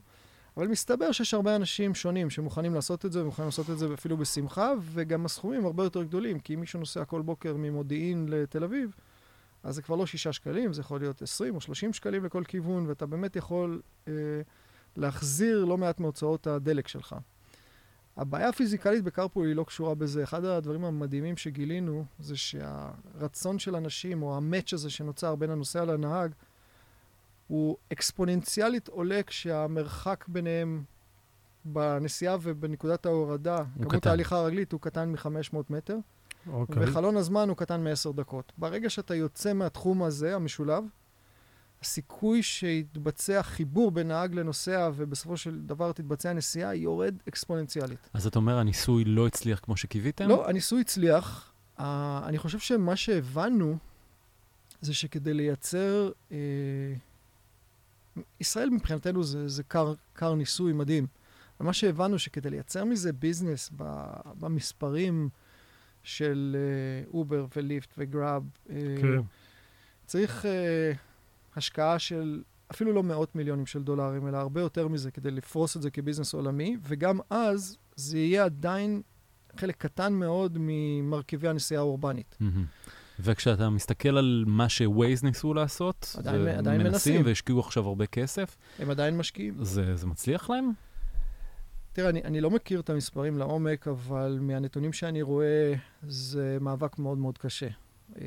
אבל 0.57 0.67
מסתבר 0.67 1.11
שיש 1.11 1.33
הרבה 1.33 1.55
אנשים 1.55 1.95
שונים 1.95 2.29
שמוכנים 2.29 2.73
לעשות 2.73 3.05
את 3.05 3.11
זה, 3.11 3.21
ומוכנים 3.21 3.47
לעשות 3.47 3.69
את 3.69 3.77
זה 3.77 3.93
אפילו 3.93 4.17
בשמחה, 4.17 4.73
וגם 4.81 5.25
הסכומים 5.25 5.65
הרבה 5.65 5.83
יותר 5.83 6.03
גדולים, 6.03 6.39
כי 6.39 6.53
אם 6.53 6.59
מישהו 6.59 6.79
נוסע 6.79 7.05
כל 7.05 7.21
בוקר 7.21 7.55
ממודיעין 7.57 8.25
לתל 8.29 8.63
אביב, 8.63 8.95
אז 9.63 9.75
זה 9.75 9.81
כבר 9.81 9.95
לא 9.95 10.05
שישה 10.05 10.33
שקלים, 10.33 10.73
זה 10.73 10.81
יכול 10.81 10.99
להיות 10.99 11.21
20 11.21 11.55
או 11.55 11.61
30 11.61 11.93
שקלים 11.93 12.25
לכל 12.25 12.43
כיוון, 12.47 12.87
ואתה 12.87 13.05
באמת 13.05 13.35
יכול 13.35 13.81
אה, 14.07 14.13
להחזיר 14.97 15.65
לא 15.65 15.77
מעט 15.77 15.99
מהוצאות 15.99 16.47
הדלק 16.47 16.87
שלך. 16.87 17.15
הבעיה 18.19 18.49
הפיזיקלית 18.49 19.03
בקרפול 19.03 19.47
היא 19.47 19.55
לא 19.55 19.63
קשורה 19.63 19.95
בזה. 19.95 20.23
אחד 20.23 20.45
הדברים 20.45 20.85
המדהימים 20.85 21.37
שגילינו 21.37 22.05
זה 22.19 22.37
שהרצון 22.37 23.59
של 23.59 23.75
אנשים, 23.75 24.23
או 24.23 24.37
המאץ' 24.37 24.73
הזה 24.73 24.89
שנוצר 24.89 25.35
בין 25.35 25.49
הנוסע 25.49 25.85
לנהג, 25.85 26.31
הוא 27.47 27.77
אקספוננציאלית 27.93 28.87
עולה 28.87 29.21
כשהמרחק 29.27 30.25
ביניהם 30.27 30.83
בנסיעה 31.65 32.37
ובנקודת 32.41 33.05
ההורדה, 33.05 33.57
כמות 33.75 33.91
קטן. 33.93 34.09
ההליכה 34.09 34.37
הרגלית 34.37 34.71
הוא 34.71 34.81
קטן 34.81 35.11
מ-500 35.11 35.57
מטר, 35.69 35.97
אוקיי. 36.51 36.83
וחלון 36.83 37.17
הזמן 37.17 37.49
הוא 37.49 37.57
קטן 37.57 37.83
מ-10 37.83 38.13
דקות. 38.15 38.53
ברגע 38.57 38.89
שאתה 38.89 39.15
יוצא 39.15 39.53
מהתחום 39.53 40.03
הזה, 40.03 40.35
המשולב, 40.35 40.83
הסיכוי 41.81 42.43
שיתבצע 42.43 43.43
חיבור 43.43 43.91
בין 43.91 44.07
נהג 44.07 44.33
לנוסע 44.33 44.89
ובסופו 44.95 45.37
של 45.37 45.61
דבר 45.61 45.91
תתבצע 45.91 46.33
נסיעה 46.33 46.75
יורד 46.75 47.15
אקספוננציאלית. 47.29 48.09
אז 48.13 48.27
אתה 48.27 48.39
אומר, 48.39 48.57
הניסוי 48.57 49.05
לא 49.05 49.27
הצליח 49.27 49.59
כמו 49.59 49.77
שקיוויתם? 49.77 50.27
לא, 50.27 50.49
הניסוי 50.49 50.81
הצליח. 50.81 51.51
Uh, 51.77 51.81
אני 52.25 52.37
חושב 52.37 52.59
שמה 52.59 52.95
שהבנו 52.95 53.77
זה 54.81 54.93
שכדי 54.93 55.33
לייצר... 55.33 56.11
Uh, 56.29 56.33
ישראל 58.39 58.69
מבחינתנו 58.69 59.23
זה, 59.23 59.47
זה 59.47 59.63
קר, 59.63 59.93
קר 60.13 60.35
ניסוי 60.35 60.73
מדהים. 60.73 61.07
אבל 61.59 61.65
מה 61.65 61.73
שהבנו 61.73 62.19
שכדי 62.19 62.49
לייצר 62.49 62.85
מזה 62.85 63.13
business 63.13 63.71
במספרים 64.39 65.29
של 66.03 66.57
Uber 67.13 67.45
ו 67.55 67.63
Lyft 67.63 67.93
ו 67.97 68.05
Grab, 68.05 68.43
uh, 68.67 68.69
כן. 69.01 69.21
צריך 70.05 70.45
uh, 70.45 71.08
השקעה 71.59 71.99
של 71.99 72.41
אפילו 72.71 72.93
לא 72.93 73.03
מאות 73.03 73.35
מיליונים 73.35 73.65
של 73.65 73.83
דולרים, 73.83 74.27
אלא 74.27 74.37
הרבה 74.37 74.61
יותר 74.61 74.87
מזה 74.87 75.11
כדי 75.11 75.31
לפרוס 75.31 75.77
את 75.77 75.81
זה 75.81 75.91
כ 75.91 76.00
business 76.00 76.33
עולמי, 76.33 76.77
וגם 76.83 77.19
אז 77.29 77.77
זה 77.95 78.17
יהיה 78.17 78.45
עדיין 78.45 79.01
חלק 79.57 79.75
קטן 79.77 80.13
מאוד 80.13 80.57
ממרכיבי 80.59 81.47
הנסיעה 81.47 81.81
האורבנית. 81.81 82.37
מהמם. 82.39 82.65
וכשאתה 83.19 83.69
מסתכל 83.69 84.17
על 84.17 84.43
מה 84.47 84.69
ש 84.69 84.87
Waze 84.87 85.23
ניסו 85.23 85.53
לעשות, 85.53 86.15
עדיין- 86.17 86.47
עדיין 86.47 86.81
מנסים. 86.83 87.21
והשקיעו 87.25 87.59
עכשיו 87.59 87.87
הרבה 87.87 88.05
כסף, 88.05 88.57
הם 88.79 88.89
עדיין 88.89 89.17
משקיעים. 89.17 89.63
זה, 89.63 89.95
זה 89.95 90.07
מצליח 90.07 90.49
להם? 90.49 90.71
תראה, 91.93 92.09
אני, 92.09 92.23
אני 92.23 92.41
לא 92.41 92.49
מכיר 92.49 92.79
את 92.79 92.89
המספרים 92.89 93.37
לעומק, 93.37 93.87
אבל 93.87 94.37
מהנתונים 94.41 94.93
שאני 94.93 95.21
רואה, 95.21 95.73
זה 96.07 96.57
מאבק 96.61 96.99
מאוד 96.99 97.17
מאוד 97.17 97.37
קשה. 97.37 97.67
אה, 98.17 98.25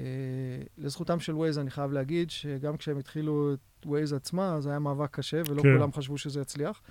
לזכותם 0.78 1.20
של 1.20 1.34
Waze 1.34 1.58
אני 1.58 1.70
חייב 1.70 1.92
להגיד 1.92 2.30
שגם 2.30 2.76
כשהם 2.76 2.98
התחילו 2.98 3.54
את 3.54 3.86
Waze 3.86 4.12
עצמה, 4.12 4.60
זה 4.60 4.70
היה 4.70 4.78
מאבק 4.78 5.10
קשה, 5.10 5.42
ולא 5.48 5.62
כן. 5.62 5.76
כולם 5.76 5.92
חשבו 5.92 6.18
שזה 6.18 6.40
יצליח. 6.40 6.82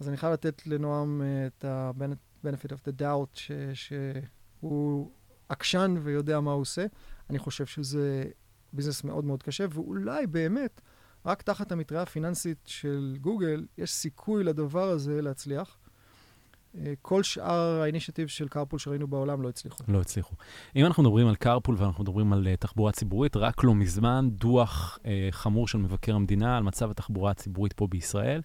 אז 0.00 0.08
אני 0.08 0.16
חייב 0.16 0.32
לתת 0.32 0.66
לנועם 0.66 1.22
אה, 1.22 1.46
את 1.46 1.64
ה-benefit 1.64 2.72
of 2.72 2.88
the 2.88 3.00
doubt, 3.00 3.38
ש, 3.38 3.52
שהוא 3.74 5.10
עקשן 5.48 5.94
ויודע 6.02 6.40
מה 6.40 6.52
הוא 6.52 6.60
עושה. 6.60 6.86
אני 7.30 7.38
חושב 7.38 7.66
שזה 7.66 8.24
business 8.72 9.04
מאוד 9.04 9.24
מאוד 9.24 9.42
קשה, 9.42 9.66
ואולי 9.70 10.26
באמת, 10.26 10.80
רק 11.26 11.42
תחת 11.42 11.72
המטריה 11.72 12.02
הפיננסית 12.02 12.58
של 12.66 13.16
גוגל, 13.20 13.66
יש 13.78 13.92
סיכוי 13.92 14.44
לדבר 14.44 14.88
הזה 14.88 15.22
להצליח. 15.22 15.78
אה, 16.78 16.92
כל 17.02 17.22
שאר 17.22 17.80
האינישטיב 17.82 18.28
של 18.28 18.48
קרפול 18.48 18.78
שראינו 18.78 19.06
בעולם 19.06 19.42
לא 19.42 19.48
הצליחו. 19.48 19.84
לא 19.88 20.00
הצליחו. 20.00 20.34
אם 20.76 20.86
אנחנו 20.86 21.02
מדברים 21.02 21.26
על 21.28 21.34
carpool 21.44 21.72
ואנחנו 21.76 22.04
מדברים 22.04 22.32
על 22.32 22.46
uh, 22.46 22.56
תחבורה 22.60 22.92
ציבורית, 22.92 23.36
רק 23.36 23.64
לא 23.64 23.74
מזמן 23.74 24.28
דוח 24.30 24.98
uh, 25.02 25.06
חמור 25.30 25.68
של 25.68 25.78
מבקר 25.78 26.14
המדינה 26.14 26.56
על 26.56 26.62
מצב 26.62 26.90
התחבורה 26.90 27.30
הציבורית 27.30 27.72
פה 27.72 27.86
בישראל. 27.86 28.42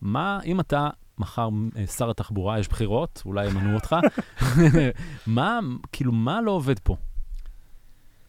מה, 0.00 0.40
אם 0.44 0.60
אתה 0.60 0.88
מחר 1.18 1.48
שר 1.96 2.10
התחבורה, 2.10 2.58
יש 2.58 2.68
בחירות, 2.68 3.22
אולי 3.26 3.46
ימנו 3.46 3.74
אותך, 3.74 3.96
מה, 5.26 5.58
כאילו, 5.92 6.12
מה 6.12 6.40
לא 6.40 6.50
עובד 6.50 6.78
פה? 6.78 6.96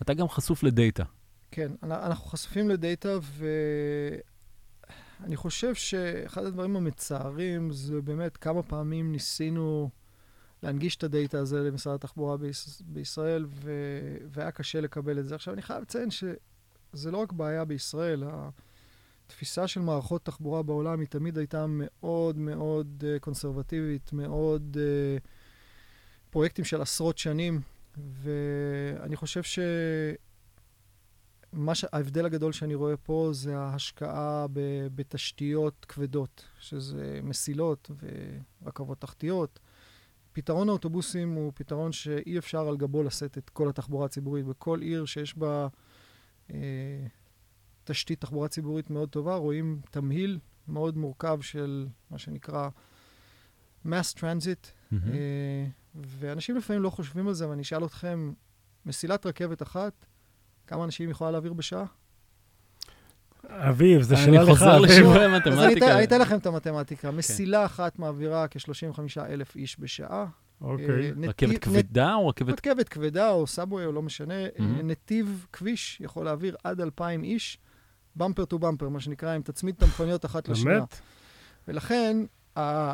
אתה 0.02 0.14
גם 0.14 0.30
חשוף 0.30 0.64
לדאטה. 0.64 1.04
כן, 1.52 1.72
אנ- 1.84 1.92
אנחנו 1.92 2.26
חשופים 2.26 2.70
לדאטה, 2.70 3.10
ואני 5.24 5.36
חושב 5.36 5.76
שאחד 5.76 6.46
הדברים 6.46 6.76
המצערים 6.76 7.72
זה 7.72 8.02
באמת 8.02 8.38
כמה 8.38 8.64
פעמים 8.64 9.12
ניסינו 9.12 9.90
להנגיש 10.64 10.96
את 10.96 11.04
הדאטה 11.04 11.40
הזה 11.40 11.60
למשרד 11.60 11.96
התחבורה 11.96 12.38
ביש... 12.38 12.82
בישראל, 12.86 13.46
ו... 13.50 13.72
והיה 14.32 14.52
קשה 14.52 14.82
לקבל 14.82 15.20
את 15.20 15.26
זה. 15.26 15.36
עכשיו, 15.36 15.54
אני 15.54 15.62
חייב 15.62 15.82
לציין 15.82 16.12
שזה 16.12 17.12
לא 17.12 17.18
רק 17.18 17.32
בעיה 17.32 17.66
בישראל, 17.66 18.24
התפיסה 19.26 19.68
של 19.68 19.82
מערכות 19.82 20.26
תחבורה 20.26 20.64
בעולם 20.64 21.00
היא 21.00 21.08
תמיד 21.08 21.38
הייתה 21.38 21.66
מאוד 21.70 22.38
מאוד 22.38 23.04
uh, 23.04 23.20
קונסרבטיבית, 23.20 24.14
מאוד 24.14 24.78
uh, 24.78 25.28
פרויקטים 26.30 26.66
של 26.66 26.82
עשרות 26.82 27.18
שנים, 27.18 27.62
ואני 27.98 29.16
חושב 29.16 29.44
ש... 29.44 29.60
מה 31.54 31.76
ש... 31.76 31.86
ההבדל 31.92 32.26
הגדול 32.26 32.52
שאני 32.52 32.76
רואה 32.76 32.98
פה 32.98 33.30
זה 33.32 33.58
ההשקעה 33.58 34.46
ב... 34.54 34.60
בתשתיות 34.96 35.86
כבדות, 35.86 36.46
שזה 36.60 37.20
מסילות 37.24 37.92
ורכבות 38.62 39.02
תחתיות. 39.02 39.60
פתרון 40.34 40.70
האוטובוסים 40.70 41.34
הוא 41.34 41.52
פתרון 41.56 41.92
שאי 41.92 42.38
אפשר 42.38 42.68
על 42.68 42.78
גבו 42.78 43.04
לשאת 43.04 43.38
את 43.38 43.50
כל 43.50 43.70
התחבורה 43.70 44.06
הציבורית. 44.06 44.46
בכל 44.46 44.82
עיר 44.82 45.06
שיש 45.06 45.38
בה 45.38 45.68
אה, 46.52 47.08
תשתית 47.84 48.22
תחבורה 48.22 48.48
ציבורית 48.48 48.90
מאוד 48.90 49.10
טובה, 49.10 49.36
רואים 49.36 49.82
תמהיל 49.92 50.40
מאוד 50.68 50.98
מורכב 50.98 51.42
של 51.42 51.88
מה 52.10 52.18
שנקרא 52.18 52.70
mass 53.86 54.18
transit, 54.18 54.72
מהמם. 54.92 55.14
אה, 55.14 55.66
ואנשים 55.96 56.58
לפעמים 56.58 56.82
לא 56.82 56.90
חושבים 56.90 57.28
על 57.28 57.34
זה, 57.34 57.50
ואני 57.50 57.62
אשאל 57.62 57.86
אתכם, 57.86 58.34
מסילת 58.86 59.26
רכבת 59.26 59.62
אחת, 59.62 60.06
כמה 60.68 60.84
אנשים 60.84 61.10
יכולה 61.10 61.32
להעביר 61.32 61.54
בשעה? 61.54 61.86
אביב, 63.50 64.02
זו 64.02 64.16
אני 64.16 64.24
שאלה 64.26 64.44
לך. 64.44 64.50
חוזר 64.50 64.78
אביב. 64.78 64.86
לשיעורי 64.92 65.26
אז 65.26 65.32
אני 65.32 65.38
אתן- 65.38 65.50
מתמטיקה. 65.52 65.96
אני 65.96 66.04
אתן 66.04 66.22
לכם 66.22 66.38
את 66.38 66.46
המתמטיקה. 66.46 67.12
מסילה 67.12 67.66
אחת 67.66 68.00
מעבירה 68.00 68.48
כ-35 68.48 69.00
אלף 69.26 69.56
איש 69.56 69.76
בשעה. 69.80 70.26
אוקיי. 70.62 70.86
אה, 70.90 71.12
רכבת 71.28 71.58
כבדה 71.58 72.14
או 72.16 72.28
רכבת... 72.28 72.54
רכבת 72.54 72.90
כבדה 72.90 73.30
או 73.30 73.48
סאבווי 73.48 73.86
או 73.86 73.92
לא 73.92 74.02
משנה, 74.02 74.34
אה. 74.44 74.50
נתיב 74.84 75.46
כביש 75.54 76.02
יכול 76.02 76.26
להעביר 76.26 76.56
עד 76.64 76.82
2,000 76.82 77.24
איש, 77.24 77.58
במפר 78.16 78.46
טו 78.46 78.60
במפר, 78.60 78.90
מה 78.90 79.00
שנקרא, 79.00 79.36
אם 79.36 79.42
תצמיד 79.42 79.76
את 79.78 79.84
המכוניות 79.84 80.26
אחת 80.26 80.48
לשנייה. 80.50 80.78
באמת? 80.78 81.00
ולכן, 81.68 82.18
ה- 82.58 82.94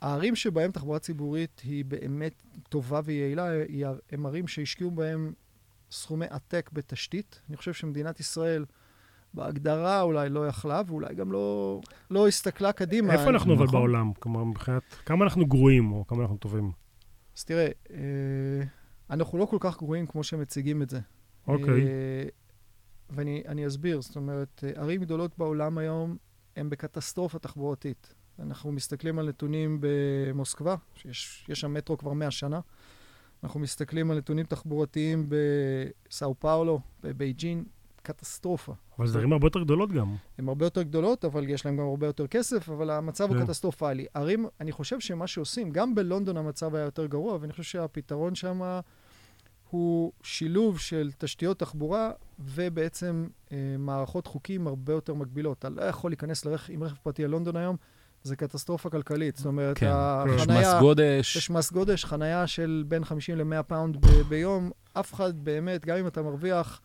הערים 0.00 0.36
שבהם 0.36 0.70
תחבורה 0.70 0.98
ציבורית 0.98 1.60
היא 1.64 1.84
באמת 1.84 2.42
טובה 2.68 3.00
ויעילה, 3.04 3.48
הם 4.12 4.26
ערים 4.26 4.48
שהשקיעו 4.48 4.90
בהם 4.90 5.32
סכומי 5.90 6.26
עתק 6.30 6.70
בתשתית. 6.72 7.40
אני 7.48 7.56
חושב 7.56 7.72
שמדינת 7.72 8.20
ישראל, 8.20 8.64
בהגדרה 9.34 10.02
אולי 10.02 10.28
לא 10.28 10.46
יכלה, 10.46 10.82
ואולי 10.86 11.14
גם 11.14 11.32
לא, 11.32 11.80
לא 12.10 12.28
הסתכלה 12.28 12.72
קדימה. 12.72 13.12
איפה 13.12 13.30
אנחנו 13.30 13.54
אבל 13.54 13.64
נכון. 13.64 13.78
בעולם? 13.78 14.12
כלומר, 14.12 14.44
מבחינת... 14.44 14.82
כמה 15.06 15.24
אנחנו 15.24 15.46
גרועים, 15.46 15.92
או 15.92 16.06
כמה 16.06 16.22
אנחנו 16.22 16.36
טובים? 16.36 16.72
אז 17.36 17.44
תראה, 17.44 17.68
אה, 17.90 17.96
אנחנו 19.10 19.38
לא 19.38 19.44
כל 19.44 19.56
כך 19.60 19.78
גרועים 19.78 20.06
כמו 20.06 20.24
שמציגים 20.24 20.82
את 20.82 20.90
זה. 20.90 21.00
אוקיי. 21.46 21.86
אה, 21.86 22.24
ואני 23.10 23.66
אסביר, 23.66 24.00
זאת 24.00 24.16
אומרת, 24.16 24.64
אה, 24.64 24.82
ערים 24.82 25.00
גדולות 25.00 25.38
בעולם 25.38 25.78
היום 25.78 26.16
הן 26.56 26.70
בקטסטרופה 26.70 27.38
תחבורתית. 27.38 28.14
אנחנו 28.38 28.72
מסתכלים 28.72 29.18
על 29.18 29.28
נתונים 29.28 29.78
במוסקבה, 29.80 30.76
שיש 30.94 31.46
שם 31.52 31.74
מטרו 31.74 31.98
כבר 31.98 32.12
100 32.12 32.30
שנה. 32.30 32.60
אנחנו 33.44 33.60
מסתכלים 33.60 34.10
על 34.10 34.18
נתונים 34.18 34.46
תחבורתיים 34.46 35.28
בסאו 35.28 36.34
פאולו, 36.38 36.80
בבייג'ין, 37.02 37.64
קטסטרופה. 38.02 38.72
אבל 38.98 39.06
זה 39.06 39.18
ערים 39.18 39.32
הרבה 39.32 39.46
יותר 39.46 39.60
גדולות 39.60 39.92
גם. 39.92 40.16
הן 40.38 40.48
הרבה 40.48 40.66
יותר 40.66 40.82
גדולות, 40.82 41.24
אבל 41.24 41.48
יש 41.48 41.66
להן 41.66 41.76
גם 41.76 41.86
הרבה 41.86 42.06
יותר 42.06 42.26
כסף, 42.26 42.68
אבל 42.68 42.90
המצב 42.90 43.30
הוא 43.30 43.36
כן. 43.38 43.44
קטסטרופלי. 43.44 44.06
ערים, 44.14 44.46
אני 44.60 44.72
חושב 44.72 45.00
שמה 45.00 45.26
שעושים, 45.26 45.70
גם 45.70 45.94
בלונדון 45.94 46.36
המצב 46.36 46.74
היה 46.74 46.84
יותר 46.84 47.06
גרוע, 47.06 47.38
ואני 47.40 47.52
חושב 47.52 47.62
שהפתרון 47.62 48.34
שם 48.34 48.80
הוא 49.70 50.12
שילוב 50.22 50.78
של 50.78 51.10
תשתיות 51.18 51.58
תחבורה 51.58 52.10
ובעצם 52.38 53.26
אה, 53.52 53.76
מערכות 53.78 54.26
חוקים 54.26 54.66
הרבה 54.66 54.92
יותר 54.92 55.14
מגבילות. 55.14 55.58
אתה 55.58 55.68
לא 55.68 55.82
יכול 55.82 56.10
להיכנס 56.10 56.44
לרכ... 56.44 56.70
עם 56.70 56.82
רכב 56.82 56.96
פרטי 57.02 57.24
ללונדון 57.24 57.56
היום, 57.56 57.76
זה 58.22 58.36
קטסטרופה 58.36 58.90
כלכלית. 58.90 59.36
זאת 59.36 59.46
אומרת, 59.46 59.78
כן, 59.78 59.86
יש 60.34 60.42
החנייה... 60.42 60.74
מס 60.74 60.80
גודש. 60.80 61.36
יש 61.36 61.50
מס 61.50 61.72
גודש, 61.72 62.04
חנייה 62.04 62.46
של 62.46 62.84
בין 62.88 63.04
50 63.04 63.38
ל-100 63.38 63.62
פאונד 63.62 63.96
ב- 63.96 64.22
ביום. 64.28 64.70
אף 64.92 65.14
אחד 65.14 65.44
באמת, 65.44 65.86
גם 65.86 65.96
אם 65.96 66.06
אתה 66.06 66.22
מרוויח 66.22 66.80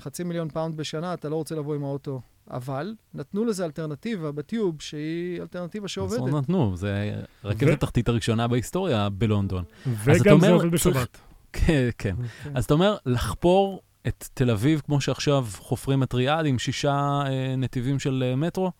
חצי 0.00 0.24
מיליון 0.24 0.48
פאונד 0.48 0.76
בשנה, 0.76 1.14
אתה 1.14 1.28
לא 1.28 1.36
רוצה 1.36 1.54
לבוא 1.54 1.74
עם 1.74 1.84
האוטו. 1.84 2.20
אבל 2.50 2.94
נתנו 3.14 3.44
לזה 3.44 3.64
אלטרנטיבה 3.64 4.32
ב 4.32 4.40
Tube, 4.40 4.82
שהיא 4.82 5.40
אלטרנטיבה 5.40 5.84
אז 5.84 5.90
שעובדת. 5.90 6.32
לא 6.32 6.40
נתנו, 6.40 6.76
זה 6.76 7.22
רכבת 7.44 7.72
התחתית 7.72 8.08
הראשונה 8.08 8.48
בהיסטוריה 8.48 9.08
בלונדון. 9.08 9.64
אתה 9.82 9.90
וגם 10.04 10.22
זה 10.22 10.30
אומר, 10.30 10.52
עובד 10.52 10.70
בשבת. 10.70 11.18
כן, 11.52 11.88
כן. 11.98 12.14
כן. 12.44 12.56
אז 12.56 12.64
אתה 12.64 12.74
אומר, 12.74 12.96
לחפור 13.06 13.80
את 14.06 14.28
תל 14.34 14.50
אביב 14.50 14.82
כמו 14.86 15.00
שעכשיו 15.00 15.46
חופרים 15.58 16.02
את 16.02 16.14
ריאד 16.14 16.46
עם 16.46 16.58
שישה 16.58 17.22
אה, 17.26 17.54
נתיבים 17.56 17.98
של 17.98 18.24
אה, 18.26 18.36
מטרו? 18.36 18.72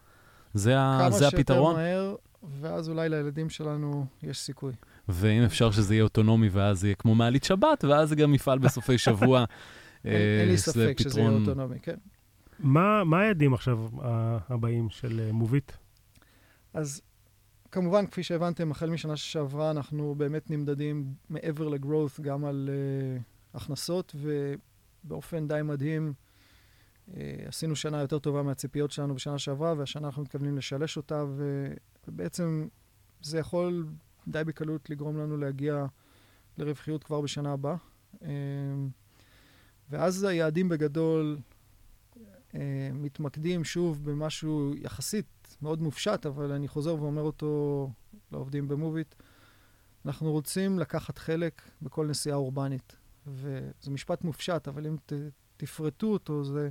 זה, 0.55 0.79
ה, 0.81 0.99
כמה 1.01 1.11
זה 1.11 1.19
שיותר 1.19 1.37
הפתרון? 1.37 1.75
מהר, 1.77 2.15
ואז 2.61 2.89
אולי 2.89 3.09
לילדים 3.09 3.51
שלנו 3.51 4.07
יש 4.23 4.39
סיכוי. 4.39 4.73
ואם 5.09 5.43
אפשר 5.43 5.71
שזה 5.71 5.95
יהיה 5.95 6.05
אוטונומי 6.05 6.49
ואז 6.49 6.85
יהיה 6.85 6.95
כמו 6.95 7.15
מעלית 7.15 7.45
שבת, 7.45 7.85
ואז 7.85 8.09
זה 8.09 8.17
גם 8.17 8.35
יפעל 8.35 8.59
בסופי 8.59 8.99
שבוע. 8.99 9.45
אין 10.05 10.13
אין 10.41 10.47
לי 10.49 10.53
אה, 10.53 10.57
ספק 10.57 10.75
זה 10.75 11.11
שזה 11.11 11.21
יהיה 11.21 11.31
פתרון- 11.31 11.41
אוטונומי, 11.49 11.79
כן. 11.81 11.95
מה 12.59 13.05
מה 13.05 13.21
היעדים 13.21 13.55
עכשיו 13.55 13.79
ה- 14.03 14.39
הבאים 14.49 14.91
של 14.91 15.21
אה, 15.27 15.33
מובית? 15.33 15.77
אז 16.75 17.01
כמובן, 17.73 18.07
כפי 18.07 18.23
שהבנתם, 18.23 18.71
החל 18.71 18.91
משנה 18.91 19.17
שעברה 19.17 19.71
אנחנו 19.71 20.15
באמת 20.19 20.51
נמדדים 20.51 21.05
מעבר 21.31 21.69
ל-growth 21.69 22.23
גם 22.23 22.45
על 22.45 22.71
uh, 22.73 23.23
הכנסות, 23.57 24.15
ובאופן 25.05 25.49
די 25.49 25.61
מדהים 25.65 26.13
עשינו 27.47 27.77
שנה 27.77 28.01
יותר 28.01 28.19
טובה 28.19 28.43
מהציפיות 28.43 28.91
שלנו 28.91 29.15
בשנה 29.15 29.39
שעברה, 29.39 29.75
והשנה 29.77 30.07
אנחנו 30.07 30.23
מתכוונים 30.23 30.57
לשלש 30.57 30.97
אותה, 30.97 31.25
ו... 31.29 31.67
ובעצם 32.09 32.69
זה 33.23 33.39
יכול 33.39 33.87
די 34.29 34.45
בקלות 34.47 34.91
לגרום 34.91 35.17
לנו 35.17 35.37
להגיע 35.37 35.87
לרווחיות 36.59 37.05
כבר 37.05 37.21
בשנה 37.21 37.53
הבאה. 37.53 37.77
Uh, 38.15 38.27
ואז 39.91 40.25
היעדים 40.25 40.69
בגדול 40.69 41.39
uh, 42.17 42.57
מתמקדים 42.93 43.65
שוב 43.65 44.11
במשהו 44.11 44.75
יחסית 44.77 45.57
מאוד 45.63 45.83
מופשט, 45.83 46.27
אבל 46.27 46.53
אני 46.53 46.69
חוזר 46.69 46.95
ואומר 46.95 47.23
אותו 47.23 47.91
לעובדים 48.33 48.69
ב 48.69 48.74
Moovit. 48.74 49.15
אנחנו 50.07 50.33
רוצים 50.33 50.79
לקחת 50.79 51.19
חלק 51.19 51.63
בכל 51.83 52.07
נסיעה 52.07 52.37
אורבנית. 52.37 52.97
וזה 53.27 53.91
משפט 53.91 54.25
מופשט, 54.25 54.69
אבל 54.69 54.87
אם 54.87 54.97
ת, 55.07 55.13
תפרטו 55.57 56.07
אותו, 56.07 56.45
זה 56.45 56.69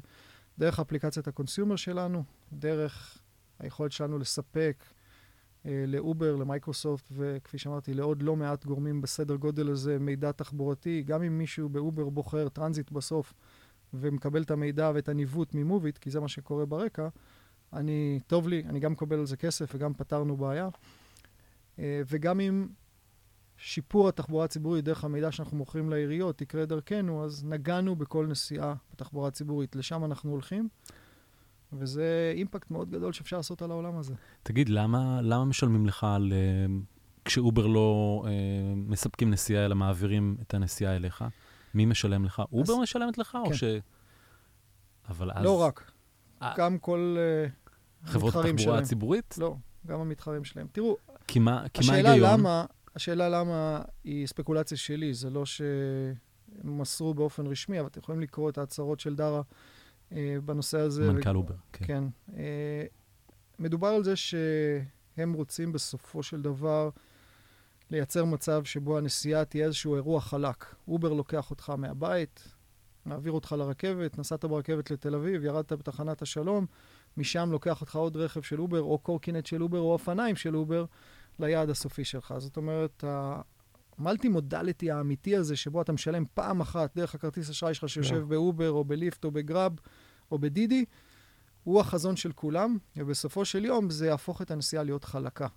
דרך 0.60 0.80
אפליקציית 0.80 1.28
ה 1.28 1.33
consumer 1.33 1.76
שלנו, 1.76 2.24
דרך 2.54 3.18
היכולת 3.60 3.92
שלנו 3.92 4.18
לספק 4.18 4.84
אה, 5.66 5.84
ל 5.88 5.96
Uber, 5.96 6.36
ל 6.36 6.42
Microsoft, 6.42 7.06
וכפי 7.12 7.58
שאמרתי, 7.58 7.94
לעוד 7.94 8.22
לא 8.22 8.36
מעט 8.36 8.66
גורמים 8.66 9.02
בסדר 9.02 9.36
גודל 9.36 9.70
הזה, 9.70 10.00
מידע 10.00 10.32
תחבורתי. 10.32 11.04
גם 11.06 11.24
אם 11.24 11.38
מישהו 11.38 11.70
ב 11.70 11.78
Uber 11.78 12.10
בוחר 12.10 12.50
transit 12.50 12.92
בסוף 12.92 13.34
ומקבל 13.94 14.42
את 14.42 14.52
המידע 14.52 14.92
ואת 14.96 15.10
הניווט 15.10 15.56
מ 15.56 15.61
Moovit, 15.61 15.98
כי 15.98 16.10
זה 16.10 16.20
מה 16.20 16.28
שקורה 16.28 16.66
ברקע, 16.66 17.08
אני, 17.74 18.20
טוב 18.28 18.48
לי, 18.48 18.64
אני 18.70 18.80
גם 18.80 18.92
מקבל 18.92 19.20
על 19.20 19.26
זה 19.26 19.38
כסף 19.38 19.76
וגם 19.76 19.94
פתרנו 19.94 20.38
בעיה. 20.38 20.70
אה, 21.80 22.02
וגם 22.08 22.40
אם 22.40 22.68
שיפור 23.62 24.10
התחבורה 24.10 24.46
הציבורית 24.46 24.86
דרך 24.86 25.04
המידע 25.04 25.32
שאנחנו 25.32 25.58
מוכרים 25.58 25.90
לעיריות 25.90 26.42
יקרה 26.42 26.66
דרכנו, 26.66 27.26
אז 27.26 27.44
נגענו 27.46 27.96
בכל 27.96 28.28
נסיעה 28.28 28.74
בתחבורה 28.94 29.28
הציבורית. 29.28 29.76
לשם 29.76 30.06
אנחנו 30.06 30.32
הולכים, 30.32 30.70
וזה 31.74 32.34
impact 32.36 32.72
מאוד 32.72 32.90
גדול 32.90 33.14
שאפשר 33.14 33.38
לעשות 33.38 33.62
על 33.62 33.72
העולם 33.72 33.98
הזה. 33.98 34.14
תגיד, 34.44 34.70
למה, 34.70 35.22
למה 35.22 35.46
משלמים 35.46 35.86
לך 35.86 36.04
על... 36.04 36.34
אה, 36.34 36.66
כש 37.26 37.47
Uber 37.47 37.68
לא 37.68 38.24
אה, 38.28 38.32
מספקים 38.76 39.30
נסיעה, 39.30 39.66
אלא 39.66 39.76
מעבירים 39.76 40.38
את 40.42 40.54
הנסיעה 40.54 40.96
אליך? 40.96 41.24
מי 41.74 41.86
משלם 41.86 42.26
לך? 42.26 42.42
Uber 42.52 42.78
משלמת 42.78 43.18
לך, 43.18 43.38
או 43.44 43.50
כן. 43.50 43.56
ש... 43.56 43.64
אבל 45.10 45.32
אז... 45.34 45.46
לא 45.46 45.62
רק, 45.62 45.92
אה, 46.42 46.54
גם 46.58 46.78
כל 46.78 47.16
אה, 47.20 47.48
חברות 48.06 48.36
התחבורה. 48.36 48.80
הציבורית? 48.80 49.36
לא, 49.38 49.56
גם 49.88 50.00
המתחרים 50.00 50.44
שלהם. 50.44 50.68
תראו, 50.72 50.98
כי 51.28 51.40
מה 51.40 51.66
כי 51.74 51.88
מה 51.88 51.94
השאלה 51.94 52.10
ההיגיון? 52.10 52.40
למה, 52.40 52.66
השאלה 52.96 53.30
למה 53.30 53.82
היא 54.04 54.28
ספקולציה 54.28 54.78
שלי, 54.78 55.14
זה 55.14 55.30
לא 55.30 55.46
שהם 55.46 56.14
מסרו 56.64 57.14
באופן 57.14 57.48
רשמי, 57.48 57.80
אבל 57.80 57.88
אתם 57.88 58.00
יכולים 58.00 58.22
לקרוא 58.22 58.50
את 58.50 58.58
ההצהרות 58.58 59.00
של 59.00 59.16
דרה 59.16 59.42
אה, 60.12 60.38
בנושא 60.46 60.80
הזה. 60.80 61.12
מנכ"ל 61.12 61.36
Uber, 61.36 61.56
כן. 61.74 61.86
כן. 61.86 62.04
אה, 62.38 62.86
מדובר 63.60 63.88
על 63.88 64.04
זה 64.04 64.16
שהם 64.16 65.34
רוצים 65.34 65.72
בסופו 65.72 66.24
של 66.24 66.42
דבר 66.42 66.90
לייצר 67.92 68.26
מצב 68.26 68.64
שבו 68.64 68.98
הנסיעה 68.98 69.46
תהיה 69.46 69.66
איזשהו 69.66 69.96
אירוע 69.96 70.22
חלק. 70.22 70.76
Uber 70.88 71.14
לוקח 71.14 71.52
אותך 71.52 71.70
מהבית, 71.70 72.56
מעביר 73.06 73.32
אותך 73.32 73.56
לרכבת, 73.58 74.20
נסעת 74.20 74.46
ברכבת 74.46 74.92
לתל 74.92 75.16
אביב, 75.16 75.44
ירדת 75.44 75.74
בתחנת 75.74 76.22
השלום, 76.22 76.66
משם 77.18 77.52
לוקח 77.52 77.82
אותך 77.82 77.96
עוד 77.96 78.18
רכב 78.18 78.42
של 78.42 78.62
Uber, 78.62 78.82
או 78.82 78.98
קורקינט 78.98 79.46
של 79.46 79.64
Uber, 79.64 79.80
או 79.80 79.94
אופניים 79.94 80.36
של 80.36 80.56
Uber, 80.56 80.86
ליעד 81.40 81.70
הסופי 81.70 82.06
שלך. 82.06 82.34
זאת 82.38 82.58
אומרת, 82.58 83.04
ה 83.98 84.03
multi 84.03 84.30
modality 84.30 84.92
האמיתי 84.92 85.36
הזה, 85.36 85.56
שבו 85.56 85.82
אתה 85.82 85.92
משלם 85.92 86.24
פעם 86.34 86.62
אחת 86.62 86.96
דרך 86.96 87.16
הכרטיס 87.16 87.50
אשראי 87.50 87.74
שלך 87.74 87.90
שיושב 87.90 88.22
כן. 88.22 88.30
באובר, 88.30 88.72
או 88.72 88.84
בליפט, 88.84 89.26
או 89.26 89.32
בגראב, 89.32 89.72
או 90.32 90.40
בדידי, 90.40 90.86
הוא 91.64 91.82
החזון 91.82 92.16
של 92.16 92.32
כולם, 92.32 92.78
ובסופו 92.98 93.46
של 93.46 93.66
יום 93.66 93.90
זה 93.90 94.08
יהפוך 94.08 94.42
את 94.42 94.52
הנסיעה 94.52 94.84
להיות 94.84 95.04
חלקה. 95.04 95.48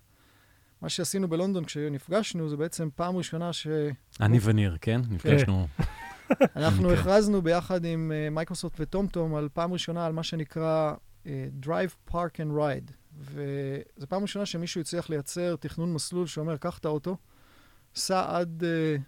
מה 0.81 0.89
שעשינו 0.89 1.27
בלונדון 1.27 1.65
כשנפגשנו, 1.65 2.49
זה 2.49 2.57
בעצם 2.57 2.89
פעם 2.95 3.17
ראשונה 3.17 3.53
שאנחנו 3.53 4.25
אני 4.25 4.39
וניר, 4.41 4.77
כן? 4.81 5.01
נפגשנו. 5.09 5.67
כן. 5.77 5.83
הכרזנו 6.93 7.41
ביחד 7.41 7.85
עם 7.85 8.11
אה, 8.11 8.29
מייקרוסופט 8.29 8.79
וטומטום 8.79 9.35
על 9.35 9.49
פעם 9.53 9.73
ראשונה 9.73 10.05
על 10.05 10.13
מה 10.13 10.23
שנקרא 10.23 10.93
אה, 11.27 11.47
Drive, 11.65 12.11
Park 12.11 12.35
and 12.37 12.57
Ride. 12.57 12.91
וזו 13.19 14.07
פעם 14.09 14.21
ראשונה 14.21 14.45
שמישהו 14.45 14.81
הצליח 14.81 15.09
לייצר 15.09 15.55
תכנון 15.55 15.93
מסלול 15.93 16.27
שאומר, 16.27 16.57
קח 16.57 16.77
את 16.77 16.85
האוטו, 16.85 17.17
סע 17.95 18.37
עד 18.37 18.63
uh, 18.63 19.01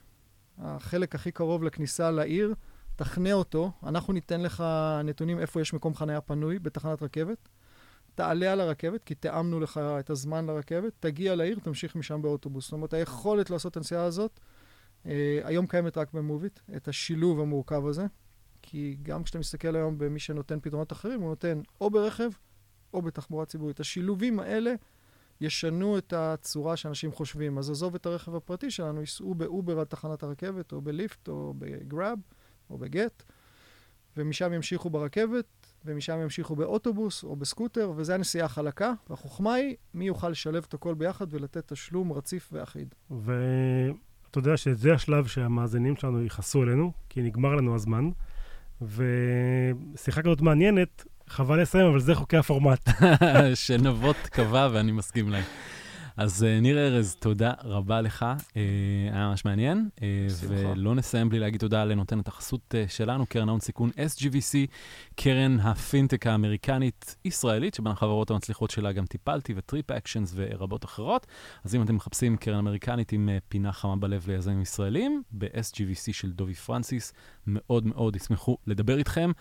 החלק 0.58 1.16
הכי 1.16 1.32
קרוב 1.32 1.64
לכניסה 1.64 2.12
לעיר, 2.12 2.56
תחנה 2.96 3.34
אותו, 3.34 3.72
אנחנו 3.84 4.14
ניתן 4.14 4.42
לך 4.42 4.64
נתונים 5.04 5.40
איפה 5.40 5.62
יש 5.62 5.74
מקום 5.74 5.96
חניה 5.96 6.22
פנוי 6.22 6.60
בתחנת 6.60 7.04
רכבת, 7.04 7.50
תעלה 8.16 8.52
על 8.52 8.62
הרכבת, 8.62 9.04
כי 9.04 9.16
תיאמנו 9.16 9.60
לך 9.60 9.78
את 9.78 10.10
הזמן 10.10 10.46
לרכבת, 10.46 10.94
תגיע 11.00 11.36
לעיר, 11.36 11.60
תמשיך 11.60 11.96
משם 11.96 12.22
באוטובוס. 12.22 12.64
זאת 12.64 12.74
אומרת, 12.74 12.94
היכולת 12.94 13.50
לעשות 13.50 13.72
את 13.72 13.78
הנסיעה 13.78 14.04
הזאת, 14.04 14.40
uh, 15.04 15.08
היום 15.44 15.68
קיימת 15.68 15.98
רק 15.98 16.14
במוביט, 16.14 16.60
את 16.76 16.88
השילוב 16.88 17.40
המורכב 17.40 17.88
הזה, 17.88 18.06
כי 18.62 18.98
גם 19.04 19.24
כשאתה 19.24 19.40
מסתכל 19.40 19.76
היום 19.76 19.98
במי 19.98 20.20
שנותן 20.20 20.60
פתרונות 20.60 20.92
אחרים, 20.92 21.22
הוא 21.22 21.30
נותן 21.30 21.62
או 21.82 21.90
ברכב 21.90 22.30
או 22.96 23.02
בתחבורה 23.02 23.46
ציבורית. 23.46 23.80
השילובים 23.80 24.40
האלה 24.40 24.74
ישנו 25.42 25.98
את 25.98 26.14
הצורה 26.14 26.78
שאנשים 26.78 27.12
חושבים. 27.12 27.58
אז 27.58 27.70
עזוב 27.70 27.96
את 27.96 28.06
הרכב 28.06 28.36
הפרטי 28.36 28.72
שלנו, 28.72 29.00
ייסעו 29.00 29.36
באובר 29.36 29.80
עד 29.80 29.88
תחנת 29.88 30.24
הרכבת, 30.24 30.72
או 30.72 30.82
בליפט, 30.82 31.28
או 31.28 31.54
בגראב, 31.58 32.20
או 32.70 32.78
בגט, 32.78 33.24
ומשם 34.18 34.54
ימשיכו 34.54 34.90
ברכבת, 34.90 35.46
ומשם 35.86 36.20
ימשיכו 36.22 36.56
באוטובוס 36.56 37.24
או 37.24 37.36
בסקוטר, 37.36 37.92
וזו 37.96 38.14
הנסיעה 38.14 38.46
החלקה. 38.46 38.94
והחוכמה 39.10 39.54
היא 39.54 39.76
מי 39.94 40.06
יוכל 40.06 40.30
לשלב 40.30 40.66
את 40.70 40.74
הכל 40.74 40.94
ביחד 40.94 41.26
ולתת 41.30 41.74
תשלום 41.74 42.14
רציף 42.14 42.50
ואחיד. 42.54 42.96
ואתה 43.10 44.40
יודע 44.40 44.58
שזה 44.58 44.94
השלב 44.94 45.28
שהמאזינים 45.28 45.96
שלנו 45.96 46.24
יכעסו 46.24 46.64
אלינו, 46.64 46.92
כי 47.10 47.22
נגמר 47.22 47.56
לנו 47.56 47.76
הזמן. 47.76 48.10
ושיחה 48.82 50.22
כזאת 50.22 50.42
מעניינת, 50.42 51.06
חבל 51.28 51.62
לסיים, 51.62 51.86
אבל 51.88 52.00
זה 52.00 52.16
חוקי 52.16 52.38
הפורמט. 52.38 52.90
שנבות 53.66 54.18
קבע 54.18 54.70
ואני 54.72 54.92
מסכים 54.92 55.30
להם. 55.30 55.44
אז 56.18 56.44
אה, 56.44 56.62
ניר 56.62 56.78
ארז, 56.78 57.16
תודה 57.20 57.54
רבה 57.64 58.02
לך, 58.02 58.26
אה, 58.40 58.54
היה 59.14 59.30
ממש 59.30 59.46
מעניין. 59.46 59.90
אה, 59.96 60.02
ולא 60.48 60.96
נסיים 60.96 61.30
בלי 61.30 61.40
להגיד 61.40 61.60
תודה 61.60 61.86
לנותנת 61.86 62.28
החסות 62.28 62.76
שלנו, 62.88 63.26
קרן 63.26 63.50
ההון 63.50 63.60
סיכון 63.60 63.90
SGVC, 63.90 64.72
קרן 65.16 65.60
הפינטק 65.60 66.28
האמריקנית-ישראלית, 66.28 67.74
שבין 67.74 67.92
החברות 67.92 68.32
המצליחות 68.32 68.72
שלה 68.72 68.92
גם 68.92 69.06
Tipalti 69.06 69.54
ו 69.56 69.92
TripActions 69.92 70.34
ורבות 70.36 70.86
אחרות. 70.86 71.28
אז 71.64 71.76
אם 71.76 71.82
אתם 71.82 71.96
מחפשים 71.96 72.38
קרן 72.38 72.58
אמריקנית 72.58 73.12
עם 73.12 73.30
פינה 73.50 73.72
חמה 73.72 73.96
בלב 73.96 74.26
ליזמים 74.28 74.62
ישראלים, 74.62 75.24
ב-SGVC 75.32 76.14
של 76.14 76.32
דובי 76.32 76.54
פרנסיס, 76.54 77.14
מאוד 77.48 77.88
מאוד 77.88 78.16
ישמחו 78.16 78.58
לדבר 78.68 78.98
איתכם. 78.98 79.32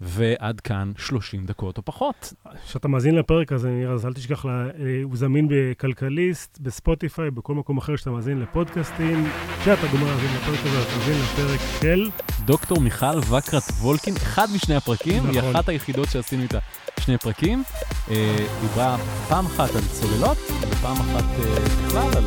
ועד 0.00 0.60
כאן 0.60 0.92
30 0.96 1.46
דקות 1.46 1.78
או 1.78 1.82
פחות. 1.84 2.32
כשאתה 2.66 2.88
מאזין 2.88 3.14
לפרק 3.14 3.52
הזה, 3.52 3.70
נראה, 3.70 3.92
אז 3.92 4.06
אל 4.06 4.12
תשכח, 4.12 4.44
לה, 4.44 4.66
הוא 5.02 5.16
זמין 5.16 5.48
בכלכליסט, 5.50 6.58
בספוטיפיי, 6.60 7.30
בכל 7.30 7.54
מקום 7.54 7.78
אחר 7.78 7.96
שאתה 7.96 8.10
מאזין 8.10 8.40
לפודקאסטים. 8.40 9.26
כשאתה 9.60 9.86
גומר 9.86 10.06
להאזין 10.06 10.30
לפרק 10.36 10.58
הזה, 10.66 10.82
אתה 10.82 10.96
מאזין 10.98 11.14
לפרק 11.22 11.60
של... 11.80 12.10
דוקטור 12.44 12.80
מיכל 12.80 13.18
וקרת 13.18 13.62
וולקין, 13.62 14.14
אחד 14.16 14.46
משני 14.54 14.74
הפרקים, 14.74 15.22
נכון. 15.22 15.30
היא 15.30 15.50
אחת 15.50 15.68
היחידות 15.68 16.08
שעשינו 16.10 16.42
איתה 16.42 16.58
שני 17.00 17.18
פרקים. 17.18 17.62
אה, 18.10 18.46
דיברה 18.60 18.96
פעם 19.28 19.46
אחת 19.46 19.70
על 19.74 19.82
צוללות, 19.92 20.38
ופעם 20.70 20.96
אחת 20.96 21.24
אה, 21.24 21.60
בכלל 21.86 22.16
על. 22.16 22.24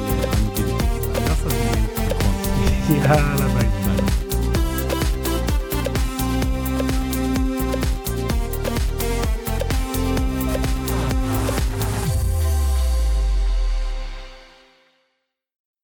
יאללה, 2.90 3.48
ביי. 3.48 3.63